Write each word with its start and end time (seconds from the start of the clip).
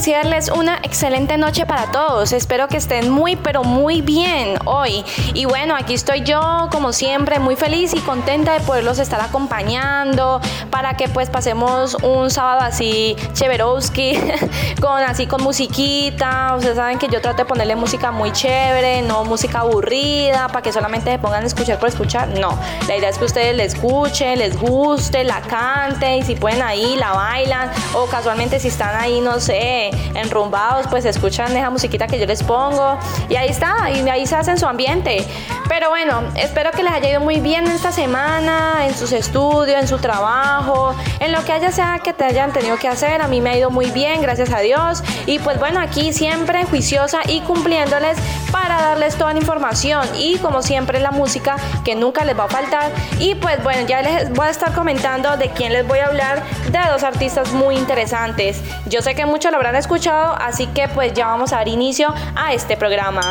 desearles 0.00 0.48
una 0.48 0.78
excelente 0.82 1.36
noche 1.36 1.66
para 1.66 1.92
todos. 1.92 2.32
Espero 2.32 2.68
que 2.68 2.78
estén 2.78 3.10
muy, 3.10 3.36
pero 3.36 3.64
muy 3.64 4.00
bien 4.00 4.56
hoy. 4.64 5.04
Y 5.34 5.44
bueno, 5.44 5.76
aquí 5.76 5.92
estoy 5.92 6.22
yo, 6.22 6.70
como 6.72 6.94
siempre, 6.94 7.38
muy 7.38 7.54
feliz 7.54 7.92
y 7.92 7.98
contenta 7.98 8.54
de 8.54 8.60
poderlos 8.60 8.98
estar 8.98 9.20
acompañando 9.20 10.40
para 10.70 10.96
que 10.96 11.10
pues 11.10 11.28
pasemos 11.28 11.98
un 12.02 12.30
sábado 12.30 12.62
así 12.62 13.14
chéverowski, 13.34 14.18
con 14.80 15.02
así 15.02 15.26
con 15.26 15.42
musiquita. 15.42 16.54
Ustedes 16.56 16.76
saben 16.76 16.98
que 16.98 17.08
yo 17.08 17.20
trato 17.20 17.42
de 17.42 17.44
ponerle 17.44 17.76
música 17.76 18.10
muy 18.10 18.32
chévere, 18.32 19.02
no 19.02 19.26
música 19.26 19.58
aburrida, 19.58 20.48
para 20.48 20.62
que 20.62 20.72
solamente 20.72 21.10
se 21.10 21.18
pongan 21.18 21.44
a 21.44 21.46
escuchar 21.46 21.78
por 21.78 21.90
escuchar. 21.90 22.28
No, 22.40 22.58
la 22.88 22.96
idea 22.96 23.10
es 23.10 23.18
que 23.18 23.26
ustedes 23.26 23.54
la 23.54 23.64
escuchen, 23.64 24.38
les 24.38 24.58
guste, 24.58 25.24
la 25.24 25.42
canten 25.42 26.20
y 26.20 26.22
si 26.22 26.36
pueden 26.36 26.62
ahí 26.62 26.96
la 26.96 27.12
bailan 27.12 27.70
o 27.92 28.06
casualmente 28.06 28.58
si 28.58 28.68
están 28.68 28.96
ahí, 28.96 29.20
no 29.20 29.38
sé, 29.40 29.89
enrumbados, 30.14 30.86
pues 30.88 31.04
escuchan 31.04 31.56
esa 31.56 31.70
musiquita 31.70 32.06
que 32.06 32.18
yo 32.18 32.26
les 32.26 32.42
pongo 32.42 32.98
y 33.28 33.36
ahí 33.36 33.48
está, 33.48 33.90
y 33.90 34.08
ahí 34.08 34.26
se 34.26 34.36
hacen 34.36 34.58
su 34.58 34.66
ambiente. 34.66 35.24
Pero 35.68 35.88
bueno, 35.88 36.22
espero 36.34 36.72
que 36.72 36.82
les 36.82 36.92
haya 36.92 37.10
ido 37.10 37.20
muy 37.20 37.40
bien 37.40 37.66
esta 37.68 37.92
semana, 37.92 38.86
en 38.86 38.94
sus 38.94 39.12
estudios, 39.12 39.80
en 39.80 39.86
su 39.86 39.98
trabajo, 39.98 40.94
en 41.20 41.32
lo 41.32 41.44
que 41.44 41.52
haya 41.52 41.70
sea 41.70 42.00
que 42.02 42.12
te 42.12 42.24
hayan 42.24 42.52
tenido 42.52 42.76
que 42.76 42.88
hacer. 42.88 43.22
A 43.22 43.28
mí 43.28 43.40
me 43.40 43.50
ha 43.50 43.56
ido 43.56 43.70
muy 43.70 43.86
bien, 43.90 44.20
gracias 44.20 44.52
a 44.52 44.58
Dios. 44.60 45.02
Y 45.26 45.38
pues 45.38 45.58
bueno, 45.58 45.80
aquí 45.80 46.12
siempre 46.12 46.64
juiciosa 46.64 47.20
y 47.26 47.40
cumpliéndoles 47.42 48.18
para 48.50 48.80
darles 48.80 49.14
toda 49.14 49.32
la 49.32 49.38
información 49.38 50.06
y 50.16 50.38
como 50.38 50.62
siempre 50.62 50.98
la 50.98 51.12
música 51.12 51.56
que 51.84 51.94
nunca 51.94 52.24
les 52.24 52.38
va 52.38 52.44
a 52.44 52.48
faltar. 52.48 52.90
Y 53.18 53.36
pues 53.36 53.62
bueno, 53.62 53.86
ya 53.86 54.02
les 54.02 54.30
voy 54.32 54.46
a 54.46 54.50
estar 54.50 54.72
comentando 54.74 55.36
de 55.36 55.50
quién 55.50 55.72
les 55.72 55.86
voy 55.86 56.00
a 56.00 56.06
hablar, 56.06 56.42
de 56.70 56.78
dos 56.90 57.04
artistas 57.04 57.52
muy 57.52 57.76
interesantes. 57.76 58.60
Yo 58.86 59.02
sé 59.02 59.14
que 59.14 59.24
muchos 59.26 59.50
lo 59.52 59.58
habrán 59.58 59.76
escuchado, 59.80 60.34
así 60.40 60.66
que 60.68 60.88
pues 60.88 61.12
ya 61.12 61.26
vamos 61.26 61.52
a 61.52 61.56
dar 61.56 61.68
inicio 61.68 62.14
a 62.36 62.52
este 62.52 62.76
programa. 62.76 63.22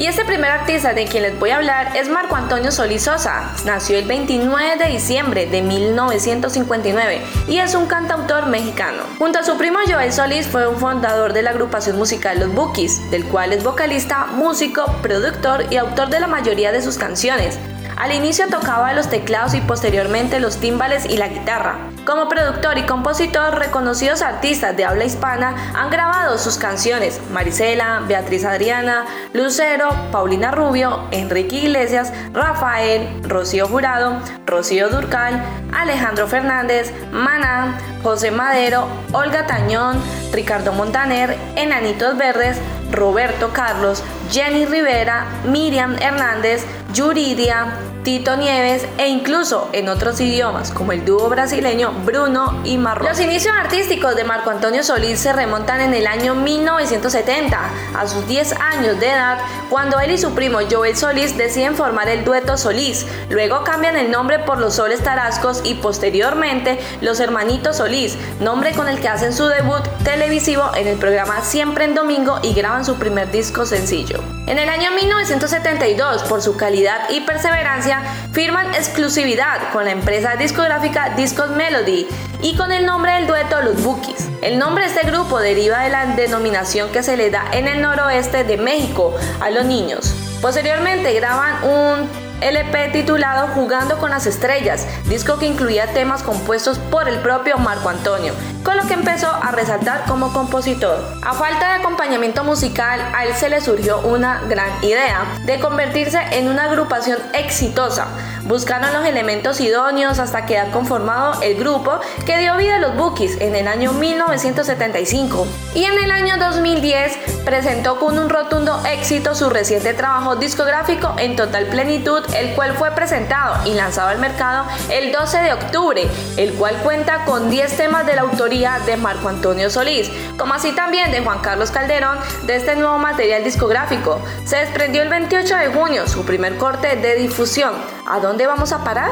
Y 0.00 0.06
este 0.06 0.24
primer 0.24 0.50
artista 0.50 0.94
de 0.94 1.04
quien 1.04 1.24
les 1.24 1.38
voy 1.38 1.50
a 1.50 1.56
hablar 1.56 1.94
es 1.94 2.08
Marco 2.08 2.34
Antonio 2.34 2.72
Solís 2.72 3.02
Sosa. 3.02 3.54
Nació 3.66 3.98
el 3.98 4.06
29 4.06 4.82
de 4.82 4.90
diciembre 4.90 5.44
de 5.44 5.60
1959 5.60 7.20
y 7.48 7.58
es 7.58 7.74
un 7.74 7.84
cantautor 7.84 8.46
mexicano. 8.46 9.02
Junto 9.18 9.40
a 9.40 9.44
su 9.44 9.58
primo 9.58 9.78
Joel 9.86 10.10
Solís 10.10 10.46
fue 10.46 10.66
un 10.66 10.78
fundador 10.78 11.34
de 11.34 11.42
la 11.42 11.50
agrupación 11.50 11.98
musical 11.98 12.40
Los 12.40 12.54
Bookies, 12.54 13.10
del 13.10 13.26
cual 13.26 13.52
es 13.52 13.62
vocalista, 13.62 14.24
músico, 14.24 14.86
productor 15.02 15.66
y 15.68 15.76
autor 15.76 16.08
de 16.08 16.20
la 16.20 16.28
mayoría 16.28 16.72
de 16.72 16.80
sus 16.80 16.96
canciones. 16.96 17.58
Al 18.00 18.12
inicio 18.12 18.48
tocaba 18.48 18.94
los 18.94 19.10
teclados 19.10 19.52
y 19.52 19.60
posteriormente 19.60 20.40
los 20.40 20.56
timbales 20.56 21.04
y 21.04 21.18
la 21.18 21.28
guitarra. 21.28 21.76
Como 22.06 22.30
productor 22.30 22.78
y 22.78 22.84
compositor, 22.84 23.58
reconocidos 23.58 24.22
artistas 24.22 24.74
de 24.74 24.86
habla 24.86 25.04
hispana 25.04 25.54
han 25.74 25.90
grabado 25.90 26.38
sus 26.38 26.56
canciones 26.56 27.20
Marisela, 27.30 28.00
Beatriz 28.08 28.46
Adriana, 28.46 29.04
Lucero, 29.34 29.90
Paulina 30.12 30.50
Rubio, 30.50 31.08
Enrique 31.10 31.56
Iglesias, 31.56 32.10
Rafael, 32.32 33.06
Rocío 33.22 33.68
Jurado, 33.68 34.18
Rocío 34.46 34.88
Durcal, 34.88 35.38
Alejandro 35.70 36.26
Fernández, 36.26 36.94
Maná, 37.12 37.78
José 38.02 38.30
Madero, 38.30 38.88
Olga 39.12 39.46
Tañón, 39.46 40.02
Ricardo 40.32 40.72
Montaner, 40.72 41.36
Enanitos 41.54 42.16
Verdes, 42.16 42.56
Roberto 42.90 43.50
Carlos, 43.52 44.02
Jenny 44.30 44.64
Rivera, 44.64 45.26
Miriam 45.44 45.96
Hernández, 46.00 46.64
Yuridia, 46.94 47.70
Tito 48.02 48.36
Nieves 48.36 48.86
e 48.96 49.08
incluso 49.08 49.68
en 49.72 49.88
otros 49.88 50.20
idiomas 50.20 50.70
como 50.70 50.92
el 50.92 51.04
dúo 51.04 51.28
brasileño 51.28 51.92
Bruno 52.04 52.60
y 52.64 52.78
Marrón. 52.78 53.08
Los 53.08 53.20
inicios 53.20 53.54
artísticos 53.54 54.16
de 54.16 54.24
Marco 54.24 54.50
Antonio 54.50 54.82
Solís 54.82 55.18
se 55.18 55.32
remontan 55.32 55.80
en 55.80 55.92
el 55.92 56.06
año 56.06 56.34
1970, 56.34 57.58
a 57.94 58.06
sus 58.06 58.26
10 58.26 58.52
años 58.54 58.98
de 59.00 59.10
edad, 59.10 59.38
cuando 59.68 60.00
él 60.00 60.12
y 60.12 60.18
su 60.18 60.34
primo 60.34 60.60
Joel 60.70 60.96
Solís 60.96 61.36
deciden 61.36 61.74
formar 61.74 62.08
el 62.08 62.24
dueto 62.24 62.56
Solís. 62.56 63.06
Luego 63.28 63.64
cambian 63.64 63.96
el 63.96 64.10
nombre 64.10 64.38
por 64.38 64.58
los 64.58 64.74
Soles 64.74 65.02
Tarascos 65.02 65.60
y 65.64 65.74
posteriormente 65.74 66.80
los 67.02 67.20
Hermanitos 67.20 67.76
Solís, 67.76 68.16
nombre 68.40 68.72
con 68.72 68.88
el 68.88 69.00
que 69.00 69.08
hacen 69.08 69.34
su 69.34 69.46
debut 69.46 69.82
televisivo 70.04 70.70
en 70.74 70.86
el 70.86 70.96
programa 70.96 71.42
Siempre 71.42 71.84
en 71.84 71.94
Domingo 71.94 72.38
y 72.42 72.54
graban 72.54 72.84
su 72.84 72.96
primer 72.96 73.30
disco 73.30 73.66
sencillo. 73.66 74.20
En 74.46 74.58
el 74.58 74.68
año 74.68 74.90
1972, 74.92 76.24
por 76.24 76.42
su 76.42 76.56
calidad 76.56 77.08
y 77.10 77.20
perseverancia, 77.20 77.89
firman 78.32 78.74
exclusividad 78.74 79.70
con 79.72 79.84
la 79.84 79.90
empresa 79.92 80.36
discográfica 80.36 81.14
Discos 81.16 81.50
Melody 81.50 82.06
y 82.42 82.56
con 82.56 82.72
el 82.72 82.86
nombre 82.86 83.12
del 83.12 83.26
dueto 83.26 83.60
Los 83.62 83.82
Bookies. 83.82 84.28
El 84.42 84.58
nombre 84.58 84.84
de 84.84 84.90
este 84.90 85.10
grupo 85.10 85.38
deriva 85.38 85.80
de 85.80 85.90
la 85.90 86.06
denominación 86.06 86.90
que 86.90 87.02
se 87.02 87.16
le 87.16 87.30
da 87.30 87.44
en 87.52 87.68
el 87.68 87.82
noroeste 87.82 88.44
de 88.44 88.56
México 88.56 89.14
a 89.40 89.50
los 89.50 89.64
niños. 89.64 90.14
Posteriormente 90.40 91.12
graban 91.12 91.62
un 91.64 92.08
LP 92.40 92.88
titulado 92.92 93.48
Jugando 93.48 93.98
con 93.98 94.10
las 94.10 94.26
Estrellas, 94.26 94.86
disco 95.04 95.38
que 95.38 95.46
incluía 95.46 95.92
temas 95.92 96.22
compuestos 96.22 96.78
por 96.78 97.08
el 97.08 97.18
propio 97.20 97.58
Marco 97.58 97.88
Antonio, 97.88 98.32
con 98.64 98.76
lo 98.76 98.84
que 98.86 98.94
empezó 98.94 99.30
a 99.30 99.50
resaltar 99.52 100.04
como 100.06 100.32
compositor. 100.32 100.98
A 101.22 101.34
falta 101.34 101.68
de 101.68 101.80
acompañamiento 101.80 102.44
musical, 102.44 103.00
a 103.14 103.26
él 103.26 103.34
se 103.34 103.48
le 103.48 103.60
surgió 103.60 104.00
una 104.00 104.42
gran 104.48 104.70
idea 104.82 105.24
de 105.44 105.60
convertirse 105.60 106.18
en 106.32 106.48
una 106.48 106.64
agrupación 106.64 107.18
exitosa. 107.34 108.08
Buscaron 108.44 108.92
los 108.92 109.04
elementos 109.04 109.60
idóneos 109.60 110.18
hasta 110.18 110.46
quedar 110.46 110.70
conformado 110.70 111.40
el 111.42 111.56
grupo 111.56 112.00
que 112.26 112.38
dio 112.38 112.56
vida 112.56 112.76
a 112.76 112.78
los 112.78 112.96
Bookies 112.96 113.40
en 113.40 113.54
el 113.54 113.68
año 113.68 113.92
1975 113.92 115.46
y 115.74 115.84
en 115.84 115.98
el 116.02 116.10
año 116.10 116.36
2010 116.38 117.16
presentó 117.44 117.98
con 117.98 118.18
un 118.18 118.28
rotundo 118.28 118.80
éxito 118.86 119.34
su 119.34 119.50
reciente 119.50 119.94
trabajo 119.94 120.36
discográfico 120.36 121.14
en 121.18 121.36
total 121.36 121.66
plenitud 121.66 122.22
el 122.34 122.54
cual 122.54 122.74
fue 122.74 122.90
presentado 122.92 123.66
y 123.66 123.74
lanzado 123.74 124.08
al 124.08 124.18
mercado 124.18 124.66
el 124.90 125.12
12 125.12 125.38
de 125.38 125.52
octubre, 125.52 126.08
el 126.36 126.54
cual 126.54 126.76
cuenta 126.82 127.24
con 127.24 127.50
10 127.50 127.76
temas 127.76 128.06
de 128.06 128.14
la 128.14 128.22
autoría 128.22 128.80
de 128.86 128.96
Marco 128.96 129.28
Antonio 129.28 129.70
Solís, 129.70 130.10
como 130.36 130.54
así 130.54 130.72
también 130.72 131.10
de 131.10 131.20
Juan 131.20 131.40
Carlos 131.40 131.70
Calderón 131.70 132.18
de 132.42 132.56
este 132.56 132.76
nuevo 132.76 132.98
material 132.98 133.44
discográfico. 133.44 134.20
Se 134.44 134.56
desprendió 134.56 135.02
el 135.02 135.08
28 135.08 135.56
de 135.56 135.68
junio 135.68 136.06
su 136.06 136.24
primer 136.24 136.56
corte 136.56 136.96
de 136.96 137.16
difusión. 137.16 137.72
¿A 138.08 138.20
dónde 138.20 138.46
vamos 138.46 138.72
a 138.72 138.84
parar? 138.84 139.10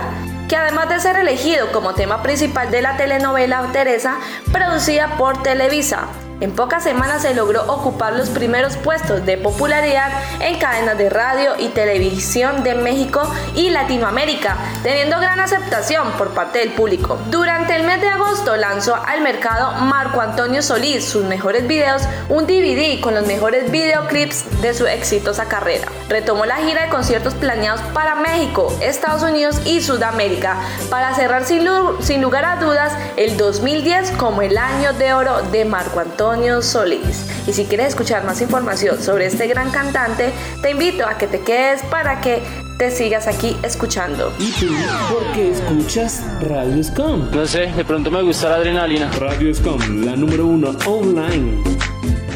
que 0.48 0.56
además 0.56 0.88
de 0.88 0.98
ser 0.98 1.16
elegido 1.16 1.70
como 1.72 1.92
tema 1.92 2.22
principal 2.22 2.70
de 2.70 2.80
la 2.80 2.96
telenovela 2.96 3.68
Teresa, 3.70 4.16
producida 4.50 5.18
por 5.18 5.42
Televisa, 5.42 6.08
en 6.40 6.52
pocas 6.52 6.84
semanas 6.84 7.22
se 7.22 7.34
logró 7.34 7.64
ocupar 7.66 8.12
los 8.12 8.28
primeros 8.30 8.76
puestos 8.76 9.26
de 9.26 9.36
popularidad 9.38 10.10
en 10.40 10.58
cadenas 10.58 10.96
de 10.96 11.10
radio 11.10 11.52
y 11.58 11.68
televisión 11.68 12.62
de 12.62 12.74
México 12.76 13.22
y 13.54 13.70
Latinoamérica, 13.70 14.56
teniendo 14.82 15.18
gran 15.18 15.40
aceptación 15.40 16.12
por 16.12 16.30
parte 16.30 16.60
del 16.60 16.70
público. 16.70 17.18
Durante 17.30 17.74
el 17.74 17.82
mes 17.84 18.00
de 18.00 18.08
agosto 18.08 18.56
lanzó 18.56 18.94
al 18.94 19.20
mercado 19.22 19.72
Marco 19.84 20.20
Antonio 20.20 20.62
Solís 20.62 21.04
sus 21.04 21.24
mejores 21.24 21.66
videos, 21.66 22.02
un 22.28 22.46
DVD 22.46 23.00
con 23.00 23.14
los 23.14 23.26
mejores 23.26 23.70
videoclips 23.70 24.62
de 24.62 24.74
su 24.74 24.86
exitosa 24.86 25.46
carrera. 25.46 25.88
Retomó 26.08 26.46
la 26.46 26.56
gira 26.56 26.84
de 26.84 26.88
conciertos 26.88 27.34
planeados 27.34 27.80
para 27.92 28.14
México, 28.14 28.72
Estados 28.80 29.22
Unidos 29.22 29.60
y 29.64 29.80
Sudamérica, 29.80 30.56
para 30.88 31.14
cerrar 31.14 31.44
sin, 31.44 31.66
sin 32.00 32.22
lugar 32.22 32.44
a 32.44 32.56
dudas 32.56 32.92
el 33.16 33.36
2010 33.36 34.12
como 34.12 34.42
el 34.42 34.56
año 34.56 34.92
de 34.92 35.12
oro 35.14 35.42
de 35.50 35.64
Marco 35.64 36.00
Antonio 36.00 36.27
Solís. 36.62 37.26
Y 37.46 37.52
si 37.52 37.64
quieres 37.64 37.88
escuchar 37.88 38.24
más 38.24 38.40
información 38.42 39.00
sobre 39.02 39.26
este 39.26 39.46
gran 39.46 39.70
cantante, 39.70 40.30
te 40.60 40.70
invito 40.70 41.06
a 41.06 41.16
que 41.16 41.26
te 41.26 41.40
quedes 41.40 41.82
para 41.84 42.20
que 42.20 42.42
te 42.76 42.90
sigas 42.90 43.26
aquí 43.26 43.56
escuchando. 43.62 44.32
¿Y 44.38 44.52
tú 44.52 44.66
por 45.10 45.32
qué 45.32 45.52
escuchas 45.52 46.22
Radio 46.42 46.84
Scom? 46.84 47.30
No 47.30 47.46
sé, 47.46 47.72
de 47.72 47.84
pronto 47.84 48.10
me 48.10 48.22
gusta 48.22 48.50
la 48.50 48.56
adrenalina. 48.56 49.10
Radio 49.18 49.54
Scom, 49.54 50.04
la 50.04 50.16
número 50.16 50.46
uno 50.46 50.76
online. 50.86 51.62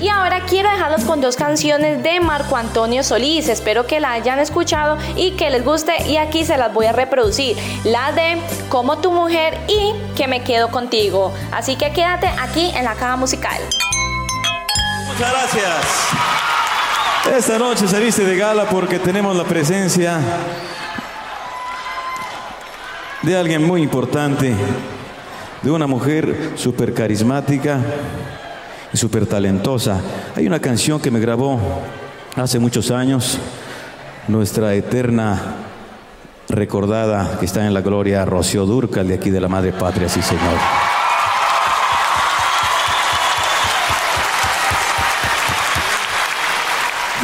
Y 0.03 0.09
ahora 0.09 0.41
quiero 0.49 0.69
dejarlos 0.69 1.05
con 1.05 1.21
dos 1.21 1.37
canciones 1.37 2.03
de 2.03 2.19
Marco 2.19 2.57
Antonio 2.57 3.05
Solís. 3.05 3.49
Espero 3.49 3.87
que 3.87 4.01
la 4.01 4.11
hayan 4.11 4.41
escuchado 4.41 4.99
y 5.15 5.31
que 5.37 5.49
les 5.49 5.65
guste. 5.65 5.93
Y 6.09 6.17
aquí 6.17 6.45
se 6.45 6.57
las 6.57 6.75
voy 6.75 6.87
a 6.87 6.93
reproducir. 6.93 7.57
La 7.85 8.11
de 8.11 8.37
Como 8.69 8.99
tu 8.99 9.13
mujer 9.13 9.57
y 9.69 9.95
Que 10.17 10.27
me 10.27 10.43
quedo 10.43 10.73
contigo. 10.73 11.33
Así 11.53 11.77
que 11.77 11.93
quédate 11.93 12.27
aquí 12.27 12.73
en 12.75 12.85
la 12.85 12.95
caja 12.95 13.15
musical. 13.15 13.63
Muchas 15.07 15.31
gracias. 15.31 16.09
Esta 17.37 17.59
noche 17.61 17.87
se 17.87 18.01
viste 18.01 18.25
de 18.25 18.37
gala 18.37 18.65
porque 18.65 18.99
tenemos 18.99 19.37
la 19.37 19.45
presencia 19.45 20.19
de 23.23 23.37
alguien 23.37 23.65
muy 23.65 23.83
importante, 23.83 24.53
de 25.63 25.71
una 25.71 25.87
mujer 25.87 26.55
súper 26.57 26.93
carismática 26.93 27.79
y 28.93 28.97
súper 28.97 29.27
talentosa. 29.27 30.01
Hay 30.37 30.47
una 30.47 30.61
canción 30.61 31.01
que 31.01 31.11
me 31.11 31.21
grabó 31.21 31.59
hace 32.37 32.59
muchos 32.59 32.91
años, 32.91 33.39
nuestra 34.29 34.75
eterna 34.75 35.41
recordada 36.49 37.39
que 37.39 37.47
está 37.47 37.67
en 37.67 37.75
la 37.75 37.81
gloria, 37.81 38.25
Rocío 38.25 38.67
Durcal, 38.67 39.09
de 39.09 39.15
aquí 39.15 39.31
de 39.31 39.41
la 39.41 39.49
Madre 39.49 39.73
Patria, 39.73 40.09
sí 40.09 40.21
señor. 40.23 40.43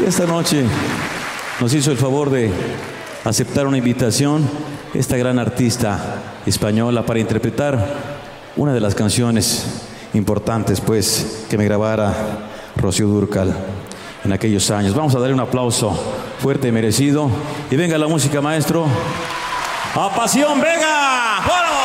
Y 0.01 0.09
esta 0.09 0.27
noche 0.27 0.65
nos 1.61 1.75
hizo 1.75 1.91
el 1.91 1.99
favor 1.99 2.31
de 2.31 2.51
aceptar 3.25 3.67
una 3.67 3.79
invitación 3.79 4.49
esta 4.95 5.17
gran 5.17 5.39
artista 5.39 5.99
española 6.47 7.05
para 7.05 7.19
interpretar 7.19 7.79
una 8.57 8.73
de 8.73 8.81
las 8.81 8.95
canciones 8.95 9.88
importantes 10.15 10.81
pues 10.81 11.47
que 11.49 11.59
me 11.59 11.65
grabara 11.65 12.15
Rocío 12.77 13.07
Durcal 13.09 13.55
en 14.25 14.33
aquellos 14.33 14.71
años. 14.71 14.95
Vamos 14.95 15.15
a 15.15 15.19
darle 15.19 15.35
un 15.35 15.41
aplauso 15.41 15.93
fuerte 16.39 16.69
y 16.69 16.73
merecido. 16.73 17.31
Y 17.71 17.77
venga 17.77 17.99
la 17.99 18.09
música, 18.09 18.41
maestro. 18.41 18.87
¡A 19.95 20.11
pasión, 20.15 20.61
venga! 20.61 21.41
¡Por 21.45 21.78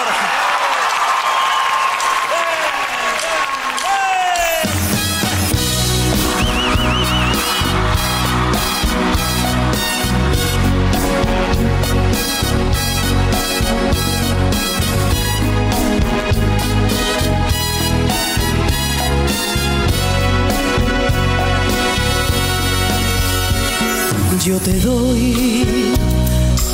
Yo 24.46 24.58
te 24.58 24.78
doy 24.82 25.96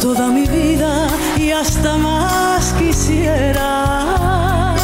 toda 0.01 0.29
mi 0.29 0.47
vida 0.47 1.07
y 1.37 1.51
hasta 1.51 1.97
más 1.97 2.73
quisiera. 2.79 4.75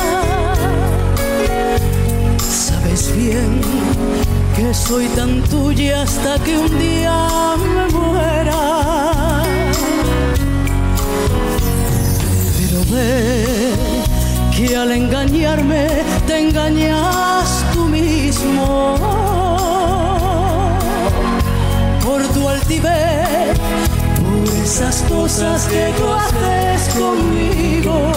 Sabes 2.38 3.12
bien 3.18 3.60
que 4.56 4.72
soy 4.72 5.08
tan 5.16 5.42
tuya 5.46 6.04
hasta 6.04 6.38
que 6.44 6.60
un 6.60 6.78
día 6.78 7.56
me 7.58 7.88
muera. 7.98 9.42
Pero 12.60 12.80
ve 12.92 13.46
que 14.56 14.78
al 14.78 14.92
engañarme 14.92 15.88
te 16.28 16.38
engañas 16.38 17.66
tú 17.74 17.86
mismo 17.86 19.05
por 22.82 24.56
esas 24.64 25.02
cosas 25.04 25.68
que 25.68 25.94
tú 25.98 26.12
haces 26.12 26.94
conmigo. 26.96 28.12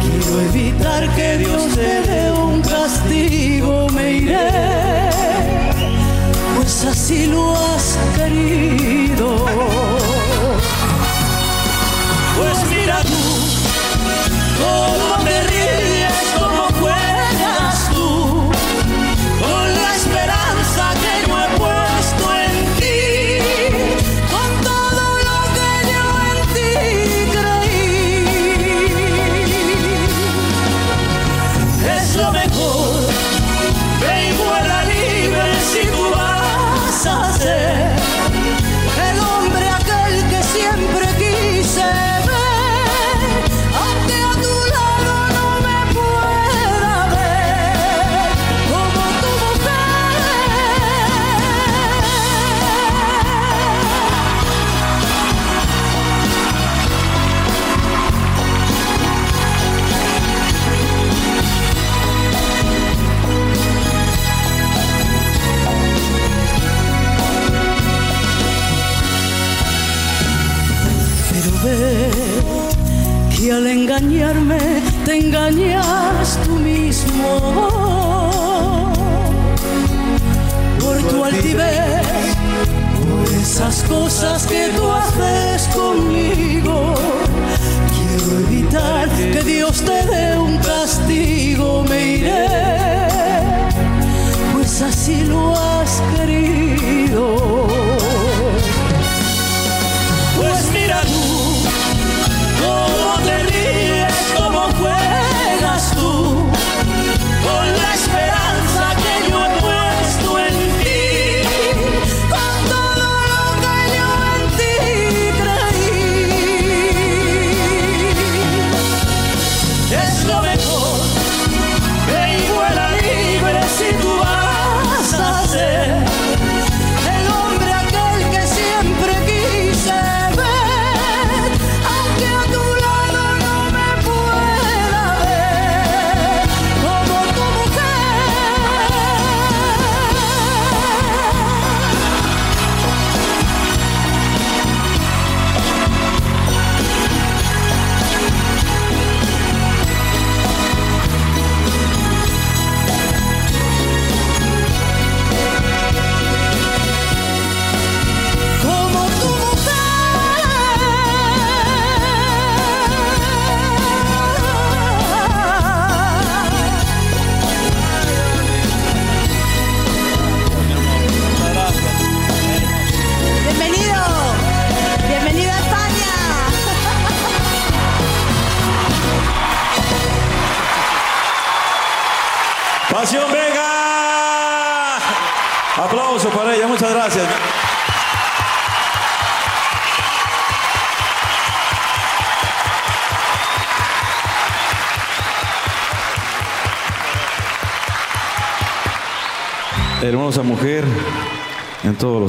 Quiero 0.00 0.40
evitar 0.40 1.08
que 1.14 1.38
Dios 1.38 1.62
te 1.74 2.02
dé 2.02 2.32
un 2.32 2.60
castigo, 2.62 3.88
me 3.90 4.12
iré, 4.12 4.50
pues 6.56 6.84
así 6.84 7.26
lo 7.26 7.54
has 7.56 7.98
querido. 8.16 9.46
Pues 12.36 12.58
mira 12.70 13.02
tú, 13.02 13.24
cómo 14.58 15.24
te 15.24 15.41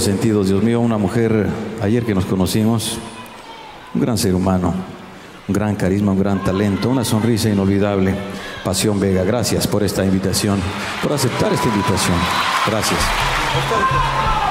sentidos, 0.03 0.47
Dios 0.47 0.61
mío, 0.61 0.81
una 0.81 0.97
mujer 0.97 1.47
ayer 1.81 2.03
que 2.05 2.13
nos 2.13 2.25
conocimos, 2.25 2.97
un 3.93 4.01
gran 4.01 4.17
ser 4.17 4.35
humano, 4.35 4.73
un 5.47 5.53
gran 5.53 5.75
carisma, 5.75 6.11
un 6.11 6.19
gran 6.19 6.43
talento, 6.43 6.89
una 6.89 7.05
sonrisa 7.05 7.49
inolvidable. 7.49 8.13
Pasión 8.63 8.99
Vega, 8.99 9.23
gracias 9.23 9.67
por 9.67 9.83
esta 9.83 10.05
invitación, 10.05 10.59
por 11.01 11.13
aceptar 11.13 11.51
esta 11.53 11.67
invitación. 11.67 12.17
Gracias. 12.67 14.42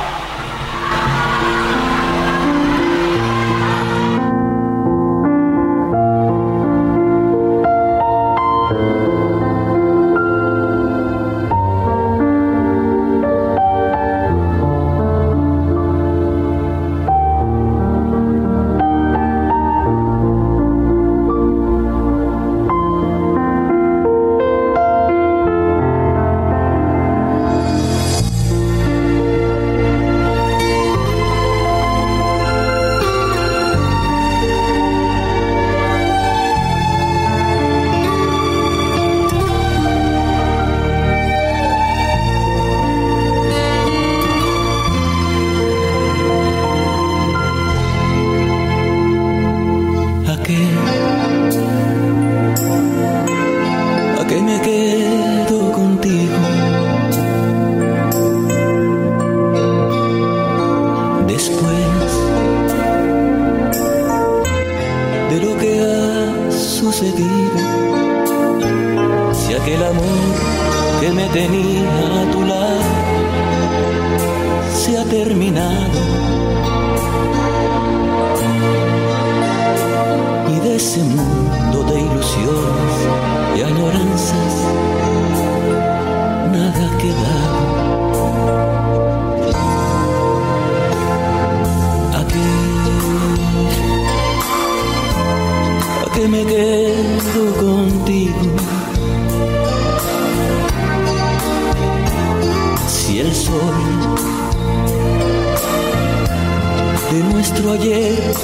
Ayer 107.72 108.34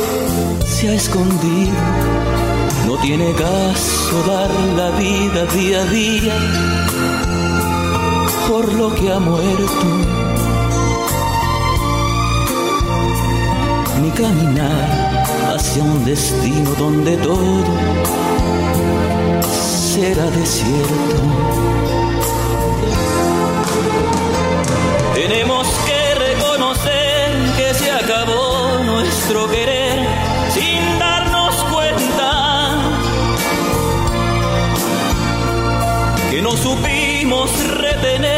se 0.64 0.88
ha 0.88 0.94
escondido. 0.94 1.76
No 2.86 2.96
tiene 2.98 3.32
caso 3.32 4.22
dar 4.26 4.50
la 4.76 4.90
vida 4.98 5.44
día 5.54 5.82
a 5.82 5.84
día 5.86 6.34
por 8.48 8.72
lo 8.72 8.94
que 8.94 9.12
ha 9.12 9.18
muerto. 9.18 9.86
Ni 14.02 14.10
caminar 14.10 15.24
hacia 15.54 15.82
un 15.82 16.04
destino 16.04 16.70
donde 16.78 17.16
todo 17.18 17.72
será 19.94 20.26
desierto. 20.30 21.22
Tenemos 25.14 25.66
que 25.86 26.14
reconocer 26.14 27.52
que 27.56 27.74
se 27.74 27.90
acabó 27.90 28.47
nuestro 29.18 29.48
querer 29.48 30.06
sin 30.50 30.98
darnos 30.98 31.56
cuenta. 31.72 32.78
Que 36.30 36.40
no 36.40 36.52
supimos 36.56 37.50
retener 37.78 38.37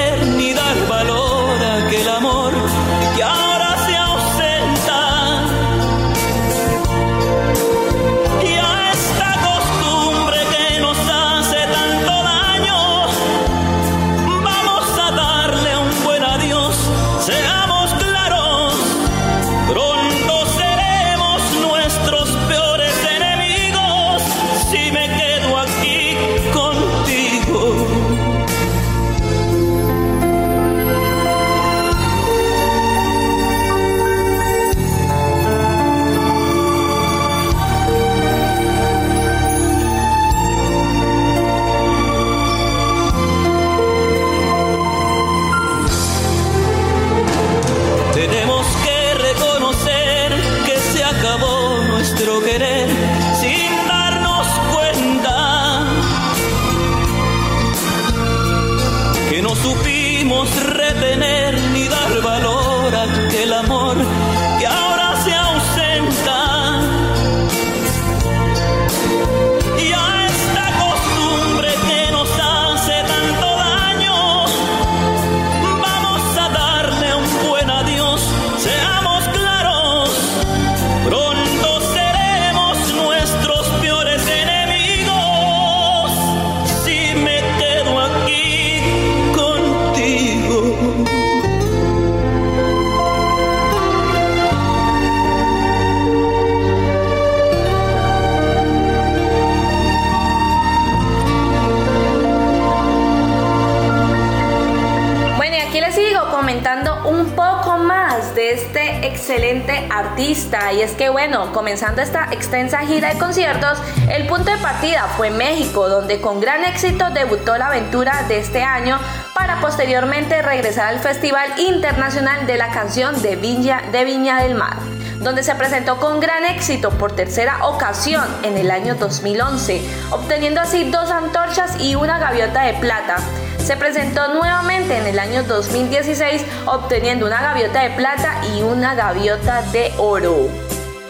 Y 110.72 110.80
es 110.80 110.92
que, 110.92 111.10
bueno, 111.10 111.52
comenzando 111.52 112.02
esta 112.02 112.28
extensa 112.32 112.78
gira 112.80 113.12
de 113.12 113.18
conciertos, 113.18 113.78
el 114.10 114.26
punto 114.26 114.50
de 114.50 114.58
partida 114.58 115.06
fue 115.16 115.30
México, 115.30 115.88
donde 115.88 116.20
con 116.20 116.40
gran 116.40 116.64
éxito 116.64 117.10
debutó 117.10 117.56
la 117.56 117.66
aventura 117.66 118.24
de 118.26 118.38
este 118.38 118.64
año 118.64 118.98
para 119.32 119.60
posteriormente 119.60 120.42
regresar 120.42 120.88
al 120.88 120.98
Festival 120.98 121.48
Internacional 121.58 122.48
de 122.48 122.56
la 122.56 122.70
Canción 122.70 123.22
de 123.22 123.36
Viña, 123.36 123.82
de 123.92 124.04
Viña 124.04 124.42
del 124.42 124.56
Mar 124.56 124.76
donde 125.20 125.42
se 125.42 125.54
presentó 125.54 125.98
con 125.98 126.18
gran 126.18 126.44
éxito 126.44 126.90
por 126.90 127.12
tercera 127.12 127.66
ocasión 127.66 128.24
en 128.42 128.56
el 128.56 128.70
año 128.70 128.94
2011, 128.94 129.82
obteniendo 130.10 130.60
así 130.60 130.90
dos 130.90 131.10
antorchas 131.10 131.78
y 131.78 131.94
una 131.94 132.18
gaviota 132.18 132.62
de 132.62 132.74
plata. 132.74 133.18
Se 133.58 133.76
presentó 133.76 134.34
nuevamente 134.34 134.96
en 134.96 135.06
el 135.06 135.18
año 135.18 135.42
2016, 135.44 136.44
obteniendo 136.66 137.26
una 137.26 137.40
gaviota 137.42 137.82
de 137.82 137.90
plata 137.90 138.40
y 138.54 138.62
una 138.62 138.94
gaviota 138.94 139.62
de 139.70 139.92
oro. 139.98 140.48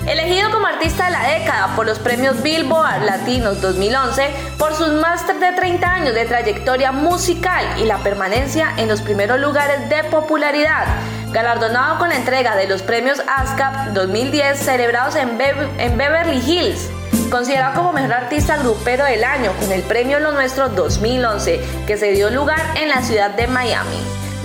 Elegido 0.07 0.51
como 0.51 0.67
artista 0.67 1.05
de 1.05 1.11
la 1.11 1.23
década 1.23 1.77
por 1.77 1.87
los 1.87 1.99
premios 1.99 2.43
Billboard 2.43 3.05
Latinos 3.05 3.61
2011 3.61 4.31
por 4.59 4.75
sus 4.75 4.93
más 4.95 5.27
de 5.27 5.53
30 5.53 5.87
años 5.87 6.15
de 6.15 6.25
trayectoria 6.25 6.91
musical 6.91 7.65
y 7.79 7.85
la 7.85 7.99
permanencia 7.99 8.73
en 8.79 8.89
los 8.89 9.03
primeros 9.03 9.39
lugares 9.39 9.89
de 9.89 10.03
popularidad 10.05 10.87
galardonado 11.33 11.99
con 11.99 12.09
la 12.09 12.17
entrega 12.17 12.57
de 12.57 12.67
los 12.67 12.83
premios 12.83 13.23
ASCAP 13.27 13.89
2010 13.95 14.59
celebrados 14.59 15.17
en, 15.17 15.39
en 15.79 15.97
Beverly 15.97 16.39
Hills 16.39 16.91
considerado 17.31 17.75
como 17.77 17.93
mejor 17.93 18.13
artista 18.13 18.57
grupero 18.57 19.05
del 19.05 19.23
año 19.23 19.53
con 19.61 19.71
el 19.71 19.83
premio 19.83 20.19
Lo 20.19 20.33
Nuestro 20.33 20.69
2011, 20.69 21.61
que 21.87 21.97
se 21.97 22.11
dio 22.11 22.29
lugar 22.31 22.61
en 22.77 22.89
la 22.89 23.03
ciudad 23.03 23.31
de 23.31 23.47
Miami. 23.47 23.97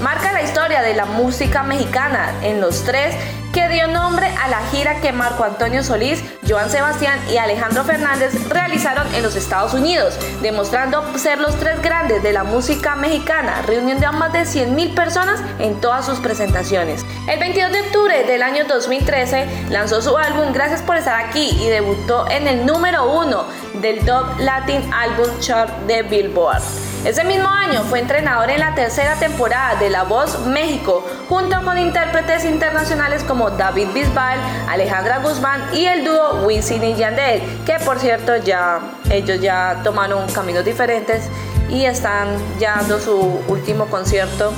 Marca 0.01 0.31
la 0.33 0.43
historia 0.43 0.81
de 0.81 0.93
la 0.93 1.05
música 1.05 1.63
mexicana 1.63 2.31
en 2.43 2.61
los 2.61 2.83
tres 2.83 3.15
que 3.55 3.69
dio 3.69 3.87
nombre 3.87 4.27
a 4.27 4.49
la 4.49 4.59
gira 4.67 4.99
que 4.99 5.13
Marco 5.13 5.45
Antonio 5.45 5.81
Solís, 5.81 6.21
Joan 6.45 6.69
Sebastián 6.69 7.17
y 7.31 7.37
Alejandro 7.37 7.85
Fernández 7.85 8.33
realizaron 8.49 9.07
en 9.15 9.23
los 9.23 9.37
Estados 9.37 9.73
Unidos, 9.73 10.19
demostrando 10.41 11.17
ser 11.17 11.39
los 11.39 11.57
tres 11.57 11.81
grandes 11.81 12.21
de 12.21 12.33
la 12.33 12.43
música 12.43 12.97
mexicana, 12.97 13.61
reuniendo 13.65 14.07
a 14.07 14.11
más 14.11 14.33
de 14.33 14.41
100.000 14.41 14.93
personas 14.93 15.39
en 15.59 15.79
todas 15.79 16.05
sus 16.05 16.19
presentaciones. 16.19 17.05
El 17.29 17.39
22 17.39 17.71
de 17.71 17.81
octubre 17.83 18.23
del 18.25 18.43
año 18.43 18.65
2013 18.65 19.47
lanzó 19.69 20.01
su 20.01 20.17
álbum 20.17 20.51
Gracias 20.51 20.81
por 20.81 20.97
estar 20.97 21.15
aquí 21.15 21.57
y 21.57 21.69
debutó 21.69 22.29
en 22.29 22.47
el 22.47 22.65
número 22.65 23.09
uno 23.09 23.45
del 23.75 24.05
Dub 24.05 24.37
Latin 24.37 24.81
Album 24.93 25.29
Chart 25.39 25.69
de 25.87 26.03
Billboard. 26.03 26.94
Ese 27.05 27.23
mismo 27.23 27.47
año 27.47 27.83
fue 27.83 27.99
entrenador 27.99 28.49
en 28.49 28.61
la 28.61 28.73
tercera 28.73 29.13
temporada 29.13 29.75
de 29.75 29.91
La 29.91 30.01
Voz 30.01 30.39
México, 30.47 31.05
junto 31.29 31.63
con 31.63 31.77
intérpretes 31.77 32.43
internacionales 32.45 33.23
como 33.23 33.51
David 33.51 33.89
Bisbal, 33.93 34.39
Alejandra 34.67 35.19
Guzmán 35.19 35.69
y 35.71 35.85
el 35.85 36.03
dúo 36.03 36.41
Wisin 36.47 36.83
y 36.83 36.95
Yandel, 36.95 37.43
que 37.63 37.77
por 37.85 37.99
cierto 37.99 38.37
ya 38.37 38.79
ellos 39.11 39.39
ya 39.39 39.81
tomaron 39.83 40.27
caminos 40.31 40.65
diferentes 40.65 41.29
y 41.69 41.85
están 41.85 42.27
ya 42.59 42.77
dando 42.77 42.99
su 42.99 43.39
último 43.49 43.85
concierto 43.85 44.51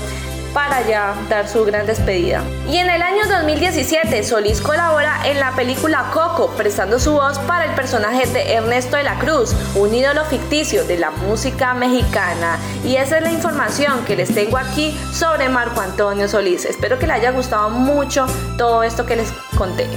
para 0.57 0.81
ya 0.81 1.13
dar 1.29 1.47
su 1.47 1.63
gran 1.65 1.85
despedida. 1.85 2.41
Y 2.67 2.77
en 2.77 2.89
el 2.89 3.03
año 3.03 3.27
2017, 3.29 4.23
Solís 4.23 4.59
colabora 4.59 5.19
en 5.25 5.39
la 5.39 5.51
película 5.51 6.09
Coco, 6.11 6.49
prestando 6.57 6.97
su 6.99 7.13
voz 7.13 7.37
para 7.37 7.65
el 7.65 7.75
personaje 7.75 8.25
de 8.25 8.53
Ernesto 8.53 8.97
de 8.97 9.03
la 9.03 9.19
Cruz, 9.19 9.55
un 9.75 9.93
ídolo 9.93 10.25
ficticio 10.25 10.83
de 10.83 10.97
la 10.97 11.11
música 11.11 11.75
mexicana. 11.75 12.57
Y 12.83 12.95
esa 12.95 13.17
es 13.17 13.23
la 13.23 13.31
información 13.31 14.03
que 14.05 14.15
les 14.15 14.33
tengo 14.33 14.57
aquí 14.57 14.97
sobre 15.13 15.47
Marco 15.47 15.79
Antonio 15.79 16.27
Solís. 16.27 16.65
Espero 16.65 16.97
que 16.97 17.05
les 17.05 17.17
haya 17.17 17.29
gustado 17.29 17.69
mucho 17.69 18.25
todo 18.57 18.81
esto 18.81 19.05
que 19.05 19.15
les 19.15 19.31
conté. 19.55 19.87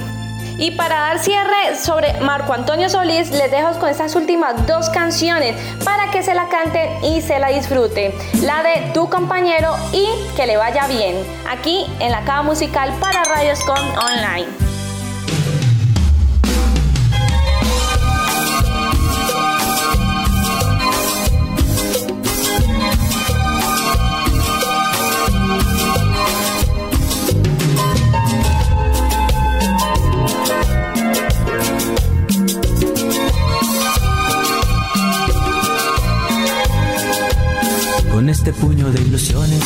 Y 0.61 0.69
para 0.69 1.01
dar 1.01 1.17
cierre 1.17 1.75
sobre 1.75 2.21
Marco 2.21 2.53
Antonio 2.53 2.87
Solís, 2.87 3.31
les 3.31 3.49
dejo 3.49 3.79
con 3.79 3.89
estas 3.89 4.15
últimas 4.15 4.67
dos 4.67 4.89
canciones 4.89 5.55
para 5.83 6.11
que 6.11 6.21
se 6.21 6.35
la 6.35 6.49
canten 6.49 7.03
y 7.03 7.19
se 7.21 7.39
la 7.39 7.47
disfruten. 7.47 8.13
La 8.43 8.61
de 8.61 8.91
Tu 8.93 9.09
compañero 9.09 9.75
y 9.91 10.05
Que 10.35 10.45
le 10.45 10.57
vaya 10.57 10.85
bien. 10.85 11.15
Aquí 11.49 11.87
en 11.99 12.11
la 12.11 12.23
cava 12.25 12.43
musical 12.43 12.93
para 12.99 13.23
Radioscom 13.23 13.75
Online. 14.05 14.70
Este 38.41 38.53
puño 38.53 38.89
de 38.91 38.99
ilusiones. 39.01 39.63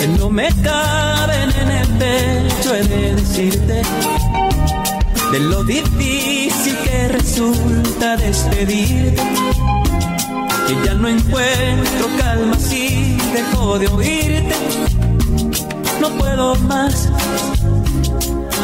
Que 0.00 0.08
no 0.18 0.30
me 0.30 0.48
caben 0.62 1.50
en 1.60 1.70
el 1.70 1.88
pecho 1.98 2.74
he 2.74 2.82
de 2.84 3.14
decirte 3.16 3.82
de 5.32 5.40
lo 5.40 5.62
difícil 5.64 6.74
que 6.84 7.08
resulta 7.08 8.16
despedirte. 8.16 9.22
Que 10.66 10.86
ya 10.86 10.94
no 10.94 11.06
encuentro 11.08 12.08
calma 12.16 12.56
si 12.58 13.18
dejo 13.34 13.78
de 13.78 13.88
oírte. 13.88 14.54
No 16.00 16.08
puedo 16.16 16.54
más 16.54 17.10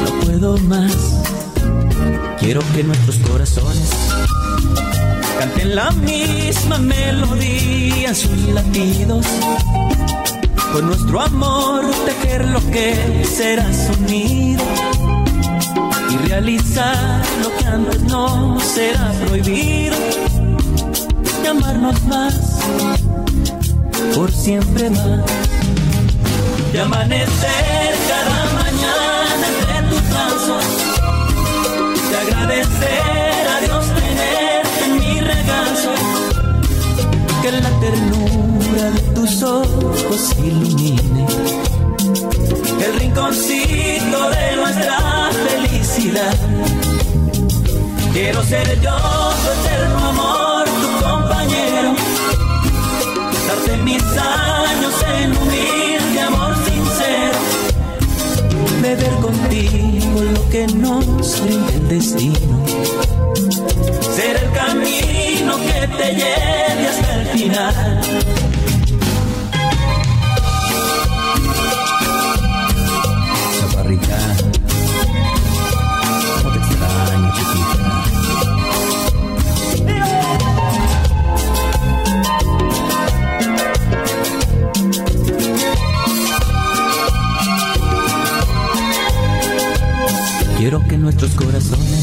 no 0.04 0.20
puedo 0.24 0.56
más. 0.58 1.20
Quiero 2.40 2.62
que 2.74 2.82
nuestros 2.82 3.18
corazones 3.28 4.13
canten 5.38 5.74
la 5.74 5.90
misma 5.90 6.78
melodía 6.78 8.14
sus 8.14 8.36
latidos. 8.48 9.26
Con 10.72 10.86
nuestro 10.86 11.20
amor 11.20 11.84
tejer 12.06 12.44
lo 12.46 12.60
que 12.70 13.24
será 13.24 13.72
sonido 13.72 14.64
y 16.10 16.28
realizar 16.28 17.22
lo 17.42 17.56
que 17.56 17.64
antes 17.64 18.02
no 18.02 18.58
será 18.60 19.12
prohibido. 19.26 19.96
Y 21.42 21.46
amarnos 21.46 22.02
más, 22.04 22.58
por 24.14 24.32
siempre 24.32 24.90
más. 24.90 25.20
Y 26.72 26.78
amanecer 26.78 27.94
cada 28.08 28.44
mañana 28.62 29.46
entre 29.48 29.90
tus 29.90 30.10
brazos. 30.10 30.64
Y 32.10 32.14
agradecer 32.14 33.23
que 37.44 37.52
la 37.52 37.78
ternura 37.78 38.90
de 38.90 39.00
tus 39.14 39.42
ojos 39.42 40.34
ilumine 40.38 41.26
el 42.86 43.00
rinconcito 43.00 44.30
de 44.30 44.56
nuestra 44.56 45.30
felicidad. 45.46 46.36
Quiero 48.14 48.42
ser 48.44 48.80
yo 48.80 48.96
tu 49.42 49.48
eterno 49.60 49.98
amor, 50.08 50.64
tu 50.64 51.04
compañero, 51.04 51.94
darte 53.46 53.76
mis 53.88 54.02
años 54.02 54.94
en 55.18 55.36
humilde 55.36 56.20
amor 56.20 56.54
sincero, 56.64 57.38
beber 58.80 59.14
contigo 59.16 60.22
lo 60.32 60.48
que 60.48 60.66
nos 60.68 61.42
brinda 61.42 61.72
el 61.74 61.88
destino, 61.88 62.64
ser 64.16 64.36
el 64.36 64.50
camino 64.52 65.23
te 65.88 66.14
lleve 66.14 66.88
hasta 66.88 67.20
el 67.20 67.26
final. 67.28 68.00
Quiero 90.56 90.82
que 90.88 90.96
nuestros 90.96 91.32
corazones 91.32 91.93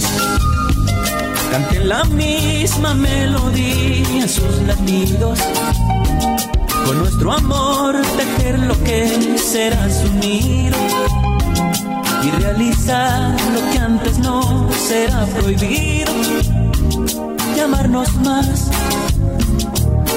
canten 1.51 1.89
la 1.89 2.03
misma 2.05 2.93
melodía 2.93 4.27
sus 4.27 4.61
latidos. 4.65 5.39
Con 6.85 6.99
nuestro 6.99 7.33
amor 7.33 8.01
tejer 8.17 8.59
lo 8.59 8.81
que 8.83 9.37
será 9.37 9.89
su 9.89 10.11
nido 10.13 10.77
y 12.23 12.31
realizar 12.41 13.35
lo 13.53 13.71
que 13.71 13.77
antes 13.79 14.17
no 14.19 14.69
será 14.71 15.25
prohibido. 15.25 16.13
Llamarnos 17.55 18.15
más, 18.17 18.69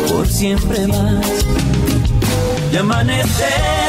por 0.08 0.28
siempre 0.28 0.86
más. 0.86 1.26
Y 2.72 2.76
amanecer 2.76 3.83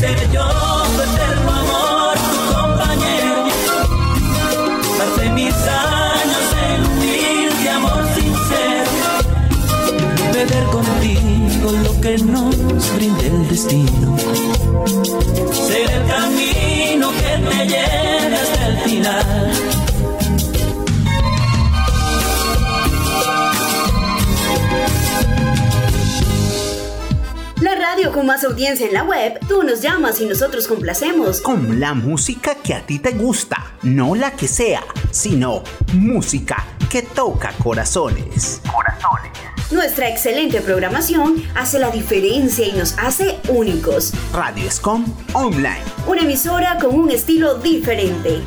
Seré 0.00 0.28
yo 0.32 0.46
tu 0.94 1.00
eterno 1.02 1.50
amor, 1.50 2.14
tu 2.30 2.40
compañero. 2.54 3.36
Parte 4.96 5.30
mis 5.30 5.54
años 5.54 6.46
en 6.66 6.78
humilde 6.86 7.68
amor 7.68 8.04
sincero. 8.14 8.92
Beber 10.32 10.64
contigo 10.66 11.72
lo 11.82 12.00
que 12.00 12.18
nos 12.18 12.94
brinde 12.94 13.26
el 13.26 13.48
destino. 13.48 14.16
Seré 15.66 15.94
el 15.96 16.06
camino 16.06 17.10
que 17.20 17.32
te 17.48 17.66
lleve 17.66 18.36
hasta 18.36 18.66
el 18.68 18.76
final. 18.84 19.37
Más 28.24 28.42
audiencia 28.44 28.86
en 28.86 28.94
la 28.94 29.04
web, 29.04 29.38
tú 29.46 29.62
nos 29.62 29.80
llamas 29.80 30.20
y 30.20 30.26
nosotros 30.26 30.66
complacemos. 30.66 31.40
Con 31.40 31.78
la 31.78 31.94
música 31.94 32.56
que 32.56 32.74
a 32.74 32.84
ti 32.84 32.98
te 32.98 33.12
gusta, 33.12 33.74
no 33.82 34.14
la 34.16 34.32
que 34.32 34.48
sea, 34.48 34.82
sino 35.12 35.62
música 35.92 36.66
que 36.90 37.02
toca 37.02 37.52
corazones. 37.62 38.60
Corazones. 38.72 39.30
Nuestra 39.70 40.08
excelente 40.08 40.62
programación 40.62 41.44
hace 41.54 41.78
la 41.78 41.90
diferencia 41.90 42.66
y 42.66 42.72
nos 42.72 42.98
hace 42.98 43.38
únicos. 43.48 44.14
Radio 44.32 44.66
Escom 44.66 45.04
Online. 45.34 45.82
Una 46.06 46.22
emisora 46.22 46.76
con. 46.80 46.88
Con 46.88 47.00
un 47.00 47.10
estilo 47.10 47.56
diferente. 47.56 48.40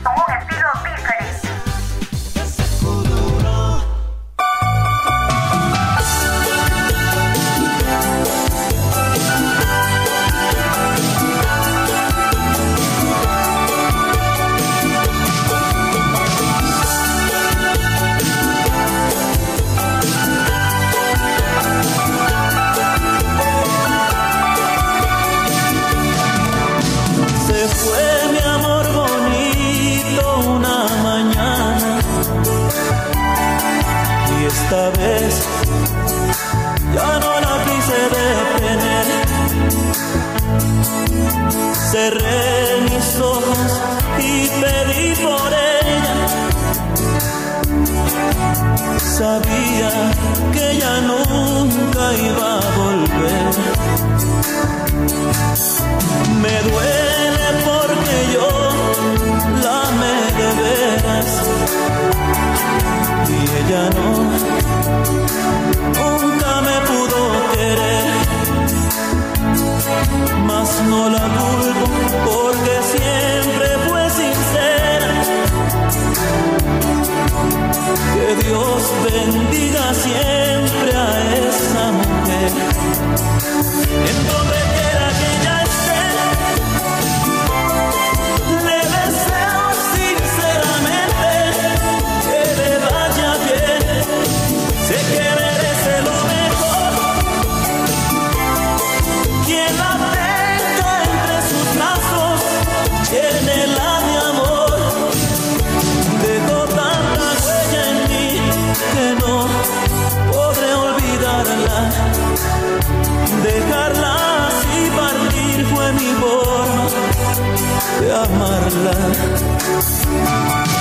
love. 118.76 120.81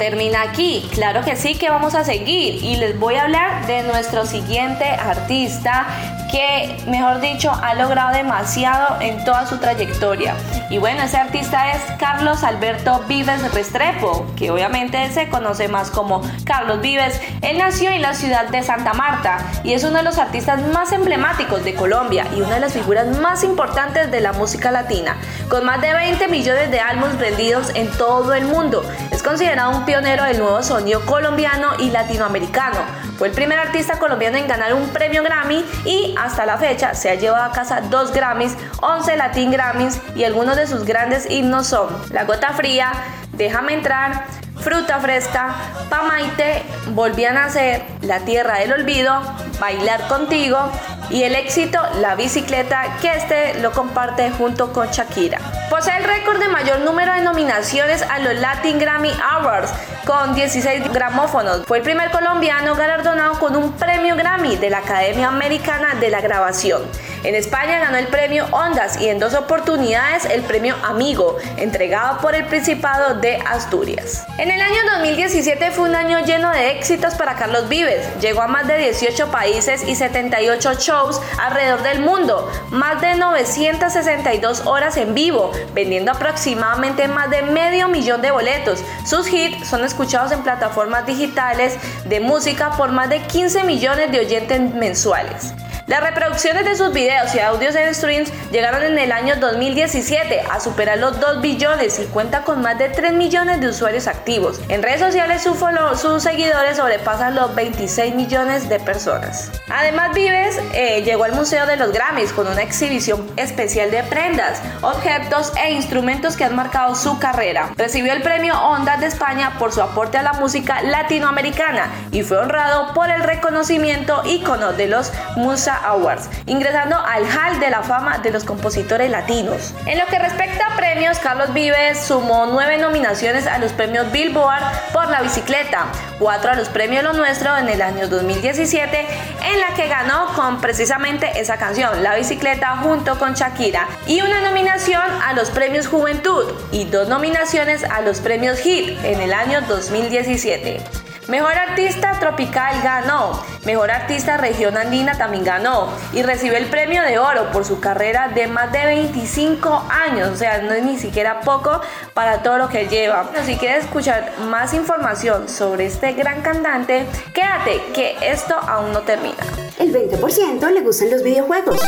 Termina 0.00 0.40
aquí, 0.40 0.88
claro 0.94 1.22
que 1.22 1.36
sí 1.36 1.56
que 1.56 1.68
vamos 1.68 1.94
a 1.94 2.04
seguir. 2.04 2.64
Y 2.64 2.76
les 2.76 2.98
voy 2.98 3.16
a 3.16 3.24
hablar 3.24 3.66
de 3.66 3.82
nuestro 3.82 4.24
siguiente 4.24 4.84
artista 4.84 5.86
que, 6.30 6.76
mejor 6.86 7.20
dicho, 7.20 7.50
ha 7.50 7.74
logrado 7.74 8.12
demasiado 8.12 9.00
en 9.00 9.24
toda 9.24 9.46
su 9.46 9.58
trayectoria. 9.58 10.34
Y 10.70 10.78
bueno, 10.78 11.02
ese 11.02 11.16
artista 11.16 11.72
es 11.72 11.80
Carlos 11.98 12.44
Alberto 12.44 13.04
Vives 13.08 13.52
Restrepo, 13.52 14.26
que 14.36 14.50
obviamente 14.50 15.10
se 15.10 15.28
conoce 15.28 15.68
más 15.68 15.90
como 15.90 16.22
Carlos 16.44 16.80
Vives. 16.80 17.20
Él 17.42 17.58
nació 17.58 17.90
en 17.90 18.02
la 18.02 18.14
ciudad 18.14 18.48
de 18.48 18.62
Santa 18.62 18.94
Marta 18.94 19.38
y 19.64 19.72
es 19.72 19.84
uno 19.84 19.98
de 19.98 20.04
los 20.04 20.18
artistas 20.18 20.62
más 20.68 20.92
emblemáticos 20.92 21.64
de 21.64 21.74
Colombia 21.74 22.26
y 22.36 22.40
una 22.40 22.54
de 22.54 22.60
las 22.60 22.72
figuras 22.72 23.06
más 23.18 23.42
importantes 23.42 24.10
de 24.10 24.20
la 24.20 24.32
música 24.32 24.70
latina, 24.70 25.16
con 25.48 25.64
más 25.64 25.80
de 25.80 25.92
20 25.92 26.28
millones 26.28 26.70
de 26.70 26.80
álbumes 26.80 27.18
vendidos 27.18 27.72
en 27.74 27.90
todo 27.92 28.34
el 28.34 28.44
mundo. 28.44 28.84
Es 29.10 29.22
considerado 29.22 29.76
un 29.76 29.84
pionero 29.84 30.24
del 30.24 30.38
nuevo 30.38 30.62
sonido 30.62 31.04
colombiano 31.04 31.70
y 31.78 31.90
latinoamericano. 31.90 32.78
Fue 33.20 33.28
el 33.28 33.34
primer 33.34 33.58
artista 33.58 33.98
colombiano 33.98 34.38
en 34.38 34.48
ganar 34.48 34.72
un 34.72 34.88
premio 34.88 35.22
Grammy 35.22 35.62
y 35.84 36.14
hasta 36.18 36.46
la 36.46 36.56
fecha 36.56 36.94
se 36.94 37.10
ha 37.10 37.16
llevado 37.16 37.44
a 37.44 37.52
casa 37.52 37.82
dos 37.82 38.14
Grammys, 38.14 38.56
11 38.80 39.14
Latin 39.18 39.50
Grammys 39.50 40.00
y 40.16 40.24
algunos 40.24 40.56
de 40.56 40.66
sus 40.66 40.86
grandes 40.86 41.30
himnos 41.30 41.66
son 41.66 41.90
La 42.12 42.24
Gota 42.24 42.54
Fría, 42.54 42.92
Déjame 43.34 43.74
Entrar, 43.74 44.24
Fruta 44.56 45.00
Fresca, 45.00 45.54
Pamaite, 45.90 46.62
Volví 46.92 47.26
a 47.26 47.34
Nacer, 47.34 47.84
La 48.00 48.20
Tierra 48.20 48.58
del 48.58 48.72
Olvido, 48.72 49.20
Bailar 49.60 50.08
Contigo, 50.08 50.72
y 51.10 51.24
el 51.24 51.34
éxito 51.34 51.78
La 52.00 52.14
bicicleta 52.14 52.96
que 53.00 53.12
este 53.12 53.60
lo 53.60 53.72
comparte 53.72 54.30
junto 54.30 54.72
con 54.72 54.88
Shakira. 54.88 55.38
Posee 55.68 55.96
el 55.98 56.04
récord 56.04 56.38
de 56.38 56.48
mayor 56.48 56.80
número 56.80 57.12
de 57.12 57.20
nominaciones 57.20 58.02
a 58.02 58.18
los 58.20 58.34
Latin 58.34 58.78
Grammy 58.78 59.12
Awards 59.32 59.72
con 60.04 60.34
16 60.34 60.92
gramófonos. 60.92 61.66
Fue 61.66 61.78
el 61.78 61.84
primer 61.84 62.10
colombiano 62.10 62.74
galardonado 62.74 63.38
con 63.38 63.54
un 63.56 63.72
premio 63.72 64.16
Grammy 64.16 64.56
de 64.56 64.70
la 64.70 64.78
Academia 64.78 65.28
Americana 65.28 65.94
de 66.00 66.10
la 66.10 66.20
Grabación. 66.20 66.82
En 67.22 67.34
España 67.34 67.78
ganó 67.78 67.98
el 67.98 68.06
premio 68.06 68.46
Ondas 68.50 69.00
y 69.00 69.08
en 69.08 69.18
dos 69.18 69.34
oportunidades 69.34 70.24
el 70.24 70.42
premio 70.42 70.74
Amigo, 70.82 71.36
entregado 71.56 72.20
por 72.20 72.34
el 72.34 72.46
Principado 72.46 73.20
de 73.20 73.36
Asturias. 73.36 74.26
En 74.38 74.50
el 74.50 74.60
año 74.60 74.78
2017 74.94 75.70
fue 75.70 75.88
un 75.88 75.94
año 75.94 76.20
lleno 76.20 76.50
de 76.50 76.70
éxitos 76.70 77.14
para 77.14 77.34
Carlos 77.36 77.68
Vives. 77.68 78.08
Llegó 78.20 78.42
a 78.42 78.48
más 78.48 78.66
de 78.66 78.78
18 78.78 79.30
países 79.30 79.86
y 79.86 79.94
78 79.94 80.74
shows 80.74 80.99
alrededor 81.38 81.82
del 81.82 82.00
mundo, 82.00 82.50
más 82.70 83.00
de 83.00 83.14
962 83.14 84.66
horas 84.66 84.96
en 84.96 85.14
vivo, 85.14 85.52
vendiendo 85.74 86.12
aproximadamente 86.12 87.08
más 87.08 87.30
de 87.30 87.42
medio 87.42 87.88
millón 87.88 88.22
de 88.22 88.30
boletos. 88.30 88.80
Sus 89.04 89.32
hits 89.32 89.68
son 89.68 89.84
escuchados 89.84 90.32
en 90.32 90.42
plataformas 90.42 91.06
digitales 91.06 91.76
de 92.04 92.20
música 92.20 92.72
por 92.76 92.92
más 92.92 93.08
de 93.08 93.20
15 93.22 93.64
millones 93.64 94.12
de 94.12 94.20
oyentes 94.20 94.74
mensuales. 94.74 95.54
Las 95.90 96.04
reproducciones 96.04 96.64
de 96.66 96.76
sus 96.76 96.92
videos 96.92 97.34
y 97.34 97.40
audios 97.40 97.74
en 97.74 97.92
streams 97.92 98.30
llegaron 98.52 98.84
en 98.84 98.96
el 98.96 99.10
año 99.10 99.34
2017 99.40 100.42
a 100.48 100.60
superar 100.60 100.98
los 100.98 101.18
2 101.18 101.40
billones 101.42 101.98
y 101.98 102.04
cuenta 102.04 102.44
con 102.44 102.62
más 102.62 102.78
de 102.78 102.90
3 102.90 103.12
millones 103.14 103.60
de 103.60 103.70
usuarios 103.70 104.06
activos. 104.06 104.60
En 104.68 104.84
redes 104.84 105.00
sociales 105.00 105.42
su 105.42 105.50
sus 105.96 106.22
seguidores 106.22 106.76
sobrepasan 106.76 107.34
los 107.34 107.56
26 107.56 108.14
millones 108.14 108.68
de 108.68 108.78
personas. 108.78 109.50
Además 109.68 110.14
Vives 110.14 110.60
eh, 110.74 111.02
llegó 111.02 111.24
al 111.24 111.32
Museo 111.32 111.66
de 111.66 111.76
los 111.76 111.90
Grammys 111.90 112.32
con 112.32 112.46
una 112.46 112.62
exhibición 112.62 113.28
especial 113.36 113.90
de 113.90 114.04
prendas, 114.04 114.62
objetos 114.82 115.52
e 115.60 115.72
instrumentos 115.72 116.36
que 116.36 116.44
han 116.44 116.54
marcado 116.54 116.94
su 116.94 117.18
carrera. 117.18 117.72
Recibió 117.76 118.12
el 118.12 118.22
premio 118.22 118.56
Ondas 118.62 119.00
de 119.00 119.06
España 119.06 119.54
por 119.58 119.72
su 119.72 119.82
aporte 119.82 120.18
a 120.18 120.22
la 120.22 120.34
música 120.34 120.82
latinoamericana 120.82 121.90
y 122.12 122.22
fue 122.22 122.38
honrado 122.38 122.94
por 122.94 123.10
el 123.10 123.24
reconocimiento 123.24 124.22
ícono 124.24 124.72
de 124.72 124.86
los 124.86 125.12
Musa 125.34 125.79
Awards, 125.84 126.28
ingresando 126.46 126.96
al 126.96 127.24
Hall 127.24 127.60
de 127.60 127.70
la 127.70 127.82
Fama 127.82 128.18
de 128.18 128.30
los 128.30 128.44
Compositores 128.44 129.10
Latinos. 129.10 129.74
En 129.86 129.98
lo 129.98 130.06
que 130.06 130.18
respecta 130.18 130.66
a 130.66 130.76
premios, 130.76 131.18
Carlos 131.18 131.52
Vives 131.52 131.98
sumó 131.98 132.46
nueve 132.46 132.78
nominaciones 132.78 133.46
a 133.46 133.58
los 133.58 133.72
premios 133.72 134.10
Billboard 134.12 134.62
por 134.92 135.08
la 135.08 135.22
bicicleta, 135.22 135.86
cuatro 136.18 136.50
a 136.50 136.54
los 136.54 136.68
premios 136.68 137.04
Lo 137.04 137.12
Nuestro 137.12 137.56
en 137.56 137.68
el 137.68 137.82
año 137.82 138.08
2017, 138.08 139.06
en 139.52 139.60
la 139.60 139.74
que 139.74 139.88
ganó 139.88 140.34
con 140.34 140.60
precisamente 140.60 141.40
esa 141.40 141.56
canción, 141.56 142.02
La 142.02 142.14
Bicicleta, 142.14 142.76
junto 142.78 143.18
con 143.18 143.34
Shakira, 143.34 143.86
y 144.06 144.20
una 144.20 144.40
nominación 144.40 145.02
a 145.24 145.32
los 145.32 145.50
premios 145.50 145.86
Juventud 145.86 146.44
y 146.72 146.84
dos 146.84 147.08
nominaciones 147.08 147.84
a 147.84 148.00
los 148.00 148.20
premios 148.20 148.58
Hit 148.58 148.98
en 149.04 149.20
el 149.20 149.32
año 149.32 149.60
2017. 149.62 150.99
Mejor 151.30 151.52
artista 151.52 152.18
tropical 152.18 152.82
ganó, 152.82 153.40
mejor 153.64 153.92
artista 153.92 154.36
región 154.36 154.76
andina 154.76 155.16
también 155.16 155.44
ganó 155.44 155.86
y 156.12 156.22
recibió 156.22 156.56
el 156.56 156.66
premio 156.66 157.02
de 157.04 157.20
oro 157.20 157.52
por 157.52 157.64
su 157.64 157.78
carrera 157.78 158.32
de 158.34 158.48
más 158.48 158.72
de 158.72 158.84
25 158.84 159.84
años, 159.88 160.28
o 160.30 160.34
sea, 160.34 160.60
no 160.62 160.72
es 160.72 160.84
ni 160.84 160.98
siquiera 160.98 161.42
poco 161.42 161.80
para 162.14 162.42
todo 162.42 162.58
lo 162.58 162.68
que 162.68 162.88
lleva. 162.88 163.30
si 163.46 163.54
quieres 163.58 163.84
escuchar 163.84 164.32
más 164.48 164.74
información 164.74 165.48
sobre 165.48 165.86
este 165.86 166.14
gran 166.14 166.42
cantante, 166.42 167.06
quédate 167.32 167.80
que 167.94 168.16
esto 168.22 168.56
aún 168.56 168.92
no 168.92 169.02
termina. 169.02 169.38
El 169.78 169.92
20% 169.92 170.68
le 170.68 170.80
gustan 170.80 171.10
los 171.12 171.22
videojuegos. 171.22 171.80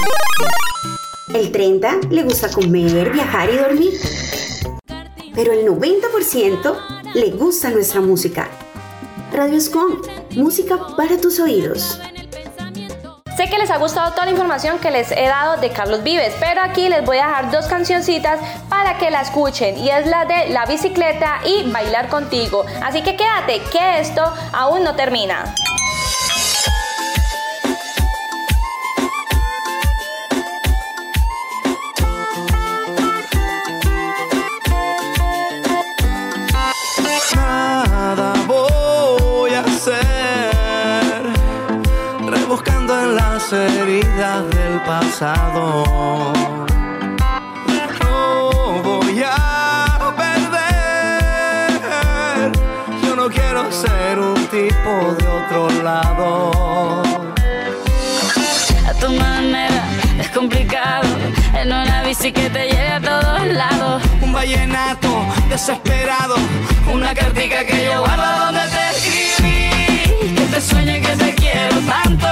El 1.35 1.51
30% 1.51 2.11
le 2.11 2.23
gusta 2.23 2.49
comer, 2.49 3.11
viajar 3.11 3.51
y 3.51 3.57
dormir. 3.57 3.93
Pero 5.35 5.53
el 5.53 5.67
90% 5.67 7.13
le 7.15 7.31
gusta 7.33 7.71
nuestra 7.71 8.01
música. 8.01 8.49
Radioscom, 9.33 10.03
música 10.33 10.79
para 10.95 11.19
tus 11.19 11.41
oídos. 11.41 11.99
Sé 13.35 13.49
que 13.49 13.57
les 13.57 13.71
ha 13.71 13.79
gustado 13.79 14.11
toda 14.11 14.27
la 14.27 14.33
información 14.33 14.79
que 14.79 14.91
les 14.91 15.11
he 15.11 15.27
dado 15.27 15.59
de 15.59 15.71
Carlos 15.71 16.03
Vives, 16.03 16.35
pero 16.39 16.61
aquí 16.61 16.91
les 16.91 17.03
voy 17.03 17.17
a 17.17 17.29
dejar 17.29 17.51
dos 17.51 17.67
cancioncitas 17.67 18.39
para 18.69 18.99
que 18.99 19.11
la 19.11 19.23
escuchen 19.23 19.79
y 19.79 19.89
es 19.89 20.07
la 20.07 20.27
de 20.27 20.51
La 20.51 20.67
bicicleta 20.67 21.41
y 21.47 21.71
Bailar 21.71 22.11
contigo. 22.11 22.67
Así 22.83 23.03
que 23.03 23.17
quédate 23.17 23.63
que 23.73 24.01
esto 24.01 24.23
aún 24.53 24.85
no 24.85 24.95
termina. 24.97 25.55
Heridas 43.53 44.49
del 44.51 44.81
pasado. 44.81 46.33
No 48.01 48.51
voy 48.83 49.23
a 49.25 50.15
perder. 50.17 51.73
Yo 53.05 53.15
no 53.15 53.29
quiero 53.29 53.71
ser 53.71 54.19
un 54.19 54.47
tipo 54.47 55.15
de 55.19 55.27
otro 55.27 55.71
lado. 55.83 57.03
A 58.89 58.95
tu 58.95 59.13
manera 59.13 59.85
es 60.19 60.31
complicado. 60.31 61.09
En 61.55 61.69
una 61.69 62.03
bici 62.05 62.33
que 62.33 62.49
te 62.49 62.71
lleve 62.71 62.93
a 62.93 63.01
todos 63.01 63.47
lados. 63.49 64.03
Un 64.23 64.33
vallenato 64.33 65.27
desesperado. 65.51 66.37
Una 66.91 67.15
cartica 67.15 67.65
que 67.67 67.85
yo 67.85 68.01
guardo 68.01 68.47
donde 68.47 68.63
te 68.69 68.91
escribí. 68.97 70.35
Que 70.35 70.47
te 70.47 70.61
sueñe 70.61 71.01
que 71.03 71.17
te 71.17 71.35
quiero 71.35 71.79
tanto 71.81 72.29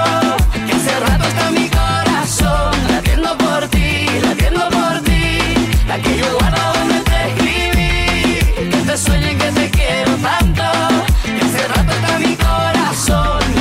hace 0.91 1.01
rato 1.01 1.29
está 1.29 1.51
mi 1.51 1.69
corazón 1.69 2.73
latiendo 2.89 3.39
por 3.39 3.69
ti, 3.69 4.07
latiendo 4.23 4.69
por 4.71 5.01
ti. 5.03 5.39
La 5.87 5.99
que 5.99 6.17
yo 6.19 6.39
guardo 6.39 6.79
donde 6.79 7.01
te 7.01 7.29
escribí, 7.29 8.71
que 8.71 8.83
te 8.87 8.97
sueñe 8.97 9.37
que 9.37 9.53
te 9.53 9.71
quiero 9.71 10.13
tanto. 10.17 10.63
Que 11.25 11.69
rato 11.69 11.93
está 11.93 12.19
mi 12.19 12.37
corazón 12.37 13.60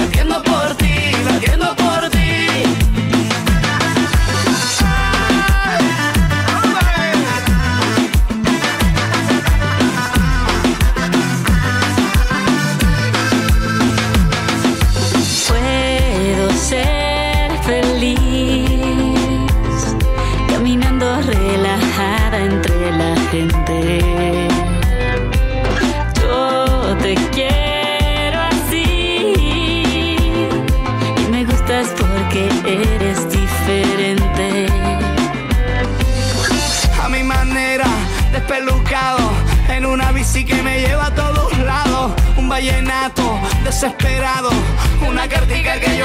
desesperado, 43.82 44.50
una 45.08 45.30
cartica 45.30 45.80
que 45.80 45.96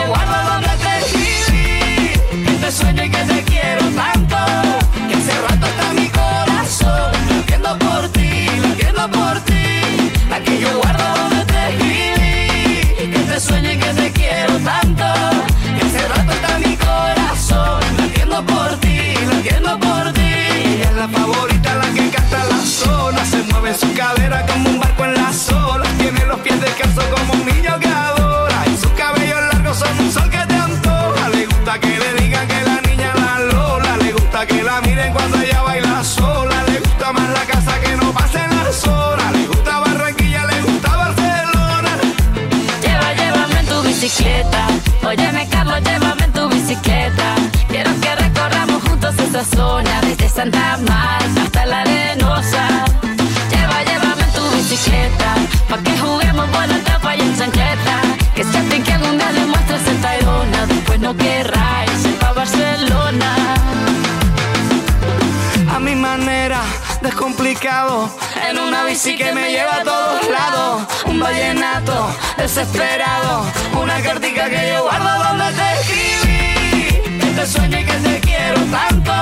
desesperado. 72.55 73.45
Una 73.83 74.01
cartica 74.01 74.49
que 74.49 74.69
yo 74.69 74.85
guardo 74.85 75.25
donde 75.25 75.45
te 75.59 75.73
escribí. 75.81 77.19
Que 77.19 77.27
te 77.35 77.47
sueño 77.47 77.81
y 77.81 77.85
que 77.85 77.93
te 77.95 78.21
quiero 78.21 78.61
tanto. 78.71 79.13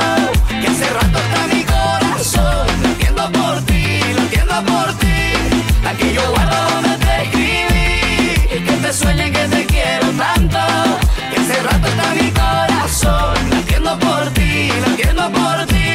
Que 0.61 0.67
hace 0.69 0.87
rato 0.91 1.19
está 1.19 1.47
mi 1.47 1.65
corazón. 1.65 2.67
Latiendo 2.83 3.33
por 3.33 3.63
ti, 3.63 4.01
latiendo 4.15 4.63
por 4.71 4.93
ti. 4.99 5.17
La 5.83 5.95
que 5.95 6.13
yo 6.13 6.31
guardo 6.31 6.57
donde 6.73 7.07
te 7.07 7.23
escribí. 7.23 8.65
Que 8.67 8.77
te 8.83 8.93
sueño 8.93 9.27
y 9.27 9.31
que 9.31 9.49
te 9.49 9.67
quiero 9.67 10.11
tanto. 10.11 10.59
Que 11.33 11.41
hace 11.41 11.63
rato 11.63 11.87
está 11.89 12.15
mi 12.15 12.31
corazón. 12.33 13.51
Latiendo 13.51 13.99
por 13.99 14.31
ti, 14.35 14.69
latiendo 14.87 15.33
por 15.33 15.67
ti. 15.69 15.91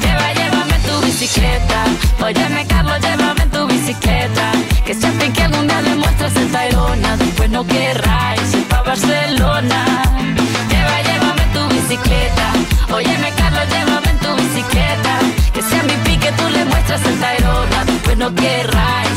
Lleva, 0.00 0.32
llévame 0.32 0.78
tu 0.86 1.06
bicicleta. 1.06 1.84
Óyeme, 2.24 2.66
no 7.62 7.68
querráis 7.68 8.56
pa' 8.68 8.82
Barcelona. 8.82 9.80
Lleva, 10.70 10.96
llévame 11.08 11.44
tu 11.54 11.62
bicicleta. 11.74 12.46
Óyeme, 12.92 13.30
Carlos, 13.36 13.66
llévame 13.68 14.10
en 14.10 14.18
tu 14.18 14.34
bicicleta. 14.34 15.12
Que 15.54 15.62
sea 15.62 15.82
mi 15.84 15.96
pique, 16.04 16.32
tú 16.32 16.48
le 16.50 16.64
muestras 16.64 17.04
el 17.06 17.18
Tayrona. 17.20 17.84
Después 17.84 18.18
no 18.18 18.34
querráis 18.34 19.11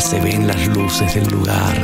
Se 0.00 0.18
ven 0.18 0.46
las 0.48 0.66
luces 0.66 1.14
del 1.14 1.28
lugar. 1.28 1.76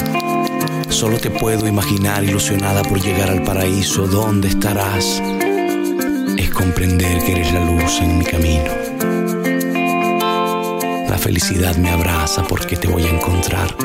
Solo 0.88 1.18
te 1.18 1.30
puedo 1.30 1.68
imaginar 1.68 2.24
ilusionada 2.24 2.82
por 2.82 3.00
llegar 3.00 3.30
al 3.30 3.42
paraíso. 3.42 4.08
¿Dónde 4.08 4.48
estarás? 4.48 5.22
Es 6.36 6.50
comprender 6.50 7.22
que 7.22 7.32
eres 7.32 7.52
la 7.52 7.64
luz 7.64 8.00
en 8.00 8.18
mi 8.18 8.24
camino. 8.24 8.72
La 11.08 11.18
felicidad 11.18 11.76
me 11.76 11.90
abraza 11.90 12.42
porque 12.48 12.76
te 12.76 12.88
voy 12.88 13.04
a 13.04 13.10
encontrar. 13.10 13.76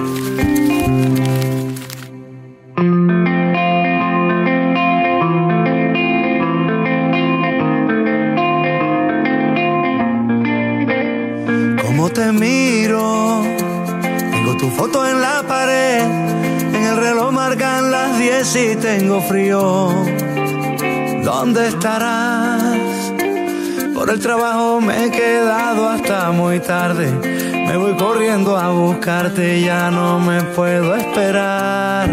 Ya 29.38 29.90
no 29.90 30.20
me 30.20 30.42
puedo 30.44 30.96
esperar. 30.96 32.10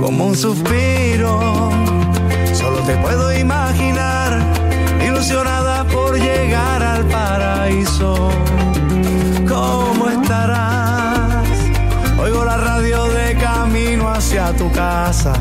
Como 0.00 0.26
un 0.26 0.36
suspiro, 0.36 1.70
solo 2.52 2.78
te 2.86 2.96
puedo 2.98 3.36
imaginar, 3.36 4.38
ilusionada 5.04 5.84
por 5.84 6.16
llegar 6.18 6.82
al 6.82 7.04
paraíso. 7.06 8.30
¿Cómo 9.48 10.08
estarás? 10.08 11.48
Oigo 12.20 12.44
la 12.44 12.56
radio 12.56 13.08
de 13.08 13.36
camino 13.36 14.08
hacia 14.08 14.52
tu 14.56 14.70
casa. 14.70 15.32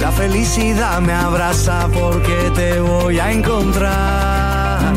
La 0.00 0.12
felicidad 0.12 1.00
me 1.00 1.14
abraza 1.14 1.88
porque 1.92 2.52
te 2.54 2.78
voy 2.80 3.18
a 3.18 3.32
encontrar. 3.32 4.92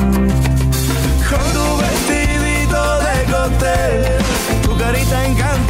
Con 1.30 1.46
tu 1.54 1.78
vestidito 1.78 3.00
de 3.00 3.32
cóctel, 3.32 4.27
carita 4.88 5.26
encantadora 5.26 5.67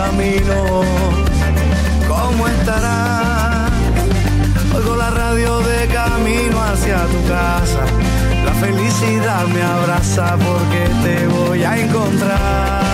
camino. 0.00 0.82
¿Cómo 2.08 2.48
estarás? 2.48 3.70
Oigo 4.74 4.96
la 4.96 5.10
radio 5.10 5.60
de 5.60 5.86
camino 5.88 6.56
hacia 6.62 6.98
tu 7.12 7.20
casa. 7.28 7.84
La 8.44 8.54
felicidad 8.54 9.46
me 9.46 9.62
abraza 9.62 10.36
porque 10.36 10.82
te 11.04 11.26
voy 11.26 11.64
a 11.64 11.78
encontrar. 11.78 12.89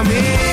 En 0.00 0.47